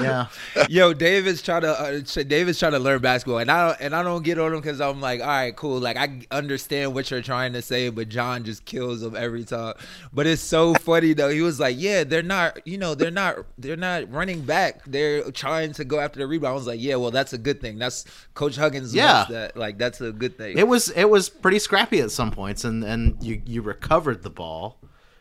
[0.00, 0.26] Yeah.
[0.68, 4.02] Yo, David's trying to uh, David's trying to learn basketball, and I don't and I
[4.02, 5.78] don't get on him because I'm like, all right, cool.
[5.78, 9.74] Like I understand what you're trying to say, but John just kills him every time.
[10.12, 11.28] But it's so funny though.
[11.28, 14.84] He was like, yeah, they're not, you know, they're not, they're not running back.
[14.86, 16.52] They're trying to go after the rebound.
[16.52, 17.78] I was like, yeah, well, that's a good thing.
[17.78, 18.94] That's Coach Huggins.
[18.94, 19.26] Yeah.
[19.30, 20.58] that like that's a good thing.
[20.58, 24.30] It was it was pretty scrappy at some points, and and you you recovered the
[24.30, 24.78] ball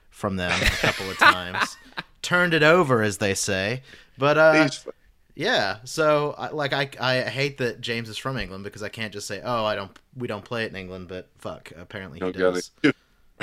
[0.10, 1.78] from them a couple of times,
[2.22, 3.82] turned it over as they say.
[4.18, 4.88] But uh, He's-
[5.36, 9.26] yeah, so like I I hate that James is from England because I can't just
[9.28, 12.36] say oh I don't we don't play it in England, but fuck apparently he don't
[12.36, 12.72] get does.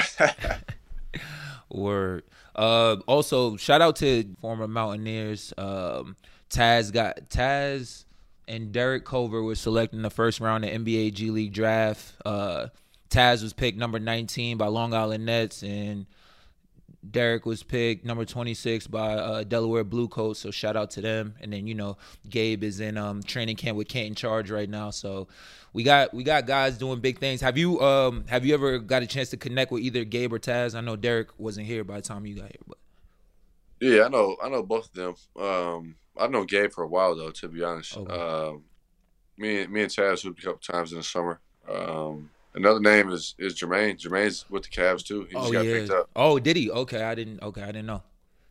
[1.71, 2.25] Word.
[2.55, 5.53] Uh, also, shout out to former Mountaineers.
[5.59, 6.17] Um,
[6.51, 8.05] Taz got Taz
[8.49, 12.13] and Derek Culver were selected in the first round of NBA G League draft.
[12.25, 12.69] Uh,
[13.11, 16.07] Taz was picked number 19 by Long Island Nets, and
[17.11, 20.41] Derek was picked number 26 by uh, Delaware Blue Coats.
[20.41, 21.35] So shout out to them.
[21.41, 21.97] And then you know
[22.29, 24.91] Gabe is in um, training camp with Canton Charge right now.
[24.91, 25.29] So
[25.73, 27.41] we got we got guys doing big things.
[27.41, 30.39] Have you um have you ever got a chance to connect with either Gabe or
[30.39, 30.75] Taz?
[30.75, 32.79] I know Derek wasn't here by the time you got here, but
[33.81, 34.37] Yeah, I know.
[34.43, 35.45] I know both of them.
[35.45, 37.97] Um, I've known Gabe for a while though, to be honest.
[37.97, 38.15] Okay.
[38.15, 38.65] Um,
[39.37, 41.41] me, me and Taz hooped a couple times in the summer.
[41.69, 43.99] Um, another name is is Jermaine.
[43.99, 45.25] Jermaine's with the Cavs too.
[45.25, 45.73] He just oh got yeah.
[45.73, 46.11] picked up.
[46.17, 46.71] Oh, did he?
[46.71, 47.43] Okay, I didn't.
[47.43, 48.03] Okay, I didn't know.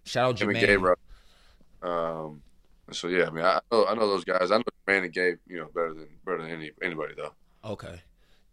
[0.05, 0.61] Shout out Him Jermaine.
[0.61, 1.89] Gabe.
[1.89, 2.41] Um,
[2.91, 4.51] so yeah, I mean, I know, I know those guys.
[4.51, 7.33] I know Jermaine and Gabe, you know, better than better than any anybody though.
[7.63, 8.01] Okay,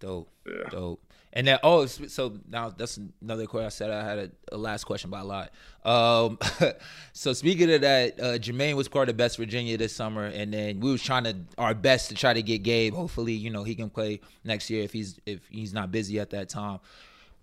[0.01, 0.29] dope.
[0.47, 0.69] Yeah.
[0.71, 1.03] Dope.
[1.35, 3.65] And then oh, so now that's another question.
[3.67, 5.51] I said I had a, a last question by a lot.
[5.85, 6.39] Um,
[7.15, 10.81] so speaking of that, uh, Jermaine was part of Best Virginia this summer, and then
[10.81, 12.93] we was trying to our best to try to get Gabe.
[12.95, 16.31] Hopefully, you know he can play next year if he's if he's not busy at
[16.31, 16.81] that time.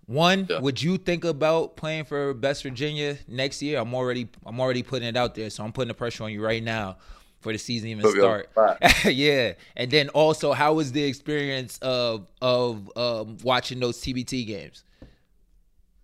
[0.06, 0.58] One, Yeah.
[0.60, 3.80] would you think about playing for Best Virginia next year?
[3.80, 6.44] I'm already I'm already putting it out there, so I'm putting the pressure on you
[6.44, 6.96] right now
[7.40, 8.50] for the season even start.
[9.04, 14.84] yeah, and then also, how was the experience of of um, watching those TBT games?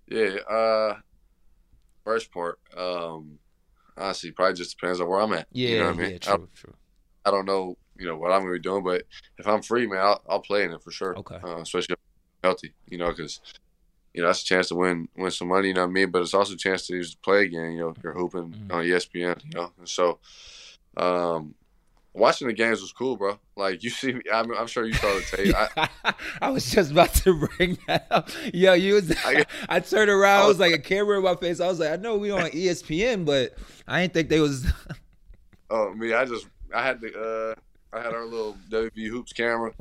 [0.09, 0.37] Yeah.
[0.49, 0.97] Uh,
[2.05, 2.59] first part.
[2.77, 3.39] Um,
[3.97, 5.47] honestly, probably just depends on where I'm at.
[5.53, 6.11] Yeah, you know what I mean.
[6.11, 6.75] yeah, I, true, true.
[7.25, 9.03] I don't know, you know, what I'm gonna be doing, but
[9.39, 11.17] if I'm free, man, I'll, I'll play in it for sure.
[11.19, 11.39] Okay.
[11.43, 11.99] Uh, especially if
[12.45, 13.41] I'm healthy, you know, because
[14.15, 15.69] you know that's a chance to win win some money.
[15.69, 16.11] You know what I mean?
[16.11, 17.73] But it's also a chance to just play again.
[17.73, 18.73] You know, you're hooping Mhm.
[18.73, 19.43] on ESPN.
[19.45, 20.21] You know, and so
[20.97, 21.55] um,
[22.15, 23.39] watching the games was cool, bro.
[23.57, 25.55] Like you see, me, I'm, I'm sure you saw the tape.
[25.55, 28.31] I, I was just about to bring that up.
[28.53, 29.13] Yo, you was.
[29.25, 30.45] I, I- turned around.
[30.45, 31.61] I was like a camera in my face.
[31.61, 33.55] I was like, I know we on ESPN, but
[33.87, 34.67] I didn't think they was.
[35.71, 37.57] Oh, me, I just I had the
[37.93, 39.73] uh I had our little WV hoops camera.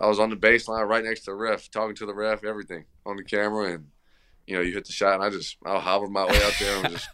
[0.00, 2.84] I was on the baseline right next to the ref, talking to the ref, everything
[3.06, 3.86] on the camera, and
[4.46, 6.84] you know you hit the shot, and I just I hobbled my way out there
[6.84, 7.08] and just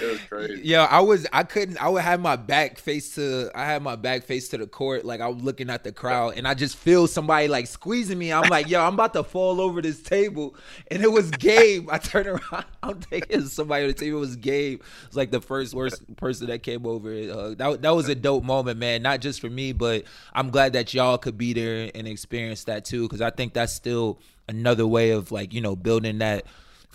[0.00, 0.62] it was crazy.
[0.66, 1.26] Yo, I was.
[1.32, 1.82] I couldn't.
[1.82, 3.50] I would have my back face to.
[3.54, 6.34] I had my back face to the court, like I was looking at the crowd,
[6.36, 8.32] and I just feel somebody like squeezing me.
[8.32, 10.54] I'm like, yo, I'm about to fall over this table,
[10.90, 11.88] and it was Gabe.
[11.90, 12.64] I turn around.
[12.82, 14.18] I'm thinking somebody on the table.
[14.18, 14.82] It was Gabe.
[15.06, 17.10] It's like the first worst person that came over.
[17.10, 19.02] Uh, that that was a dope moment, man.
[19.02, 22.84] Not just for me, but I'm glad that y'all could be there and experience that
[22.84, 26.44] too, because I think that's still another way of like you know building that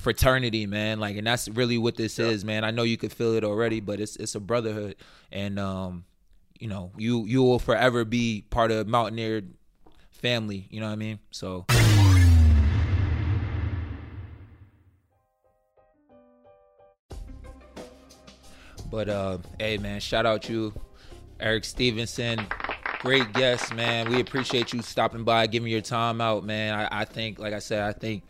[0.05, 0.99] fraternity, man.
[0.99, 2.63] Like, and that's really what this is, man.
[2.63, 4.97] I know you could feel it already, but it's it's a brotherhood,
[5.31, 6.05] and um,
[6.59, 9.41] you know, you you will forever be part of Mountaineer
[10.11, 10.67] family.
[10.69, 11.19] You know what I mean?
[11.31, 11.65] So.
[18.91, 20.71] But uh, hey, man, shout out you,
[21.39, 22.45] Erik Stevenson.
[22.99, 24.07] Great guest, man.
[24.11, 26.75] We appreciate you stopping by, giving your time out, man.
[26.75, 28.23] I, I think, like I said, I think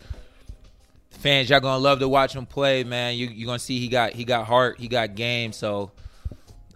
[1.19, 3.15] fans y'all gonna love to watch him play, man.
[3.15, 5.51] You you gonna see he got he got heart, he got game.
[5.51, 5.91] So,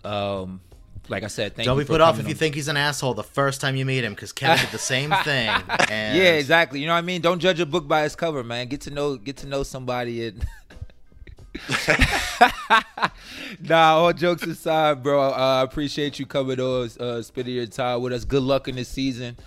[0.04, 0.62] um,
[1.08, 1.72] like I said, thank you.
[1.72, 4.04] Don't be put off if you think he's an asshole the first time you meet
[4.04, 5.50] him, because Kevin did the same thing.
[5.90, 6.80] And Yeah, exactly.
[6.80, 7.22] You know what I mean?
[7.22, 8.68] Don't judge a book by its cover, man.
[8.68, 10.46] Get to know get to know somebody and
[13.62, 15.22] nah, all jokes aside, bro.
[15.22, 18.24] Uh, I appreciate you coming on, uh, spending your time with us.
[18.24, 19.38] Good luck in this season.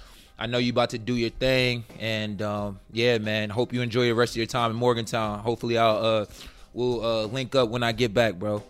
[0.42, 3.48] I know you about to do your thing, and um, yeah, man.
[3.48, 5.38] Hope you enjoy the rest of your time in Morgantown.
[5.38, 6.26] Hopefully, I'll uh,
[6.72, 8.60] we'll uh, link up when I get back, bro.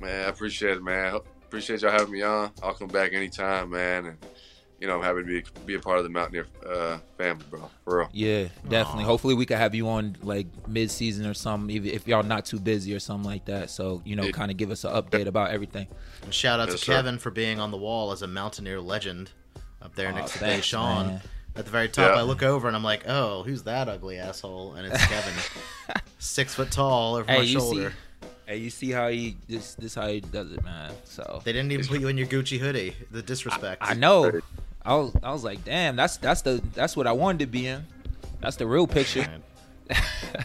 [0.00, 1.20] Man, I appreciate it, man.
[1.44, 2.50] Appreciate y'all having me on.
[2.60, 4.06] I'll come back anytime, man.
[4.06, 4.18] And
[4.80, 7.70] you know, I'm happy to be be a part of the Mountaineer uh, family, bro.
[7.84, 8.08] For real.
[8.12, 9.04] Yeah, definitely.
[9.04, 12.46] Hopefully, we could have you on like mid season or something, even if y'all not
[12.46, 13.70] too busy or something like that.
[13.70, 14.32] So you know, Yeah.
[14.32, 15.86] kind of give us an update about everything.
[16.24, 16.94] And shout out Yes, to sir.
[16.94, 19.30] Kevin for being on the wall as a Mountaineer legend
[19.84, 21.06] up there Aw, next to thanks, Sean.
[21.06, 21.20] man.
[21.56, 22.20] At the very top, Yeah.
[22.20, 24.74] I look over and I'm like, oh, who's that ugly asshole?
[24.74, 25.34] And it's Kevin,
[26.18, 27.90] six foot tall over Hey, my you shoulder.
[28.20, 30.92] see, hey, you see how he this this how he does it, man.
[31.04, 32.96] So They didn't even put you in your Gucci hoodie.
[33.12, 33.82] The disrespect.
[33.84, 34.40] I know.
[34.84, 37.68] I was I was like, damn, that's that's the that's what I wanted to be
[37.68, 37.86] in.
[38.40, 39.20] That's the real picture.
[39.20, 39.42] Man.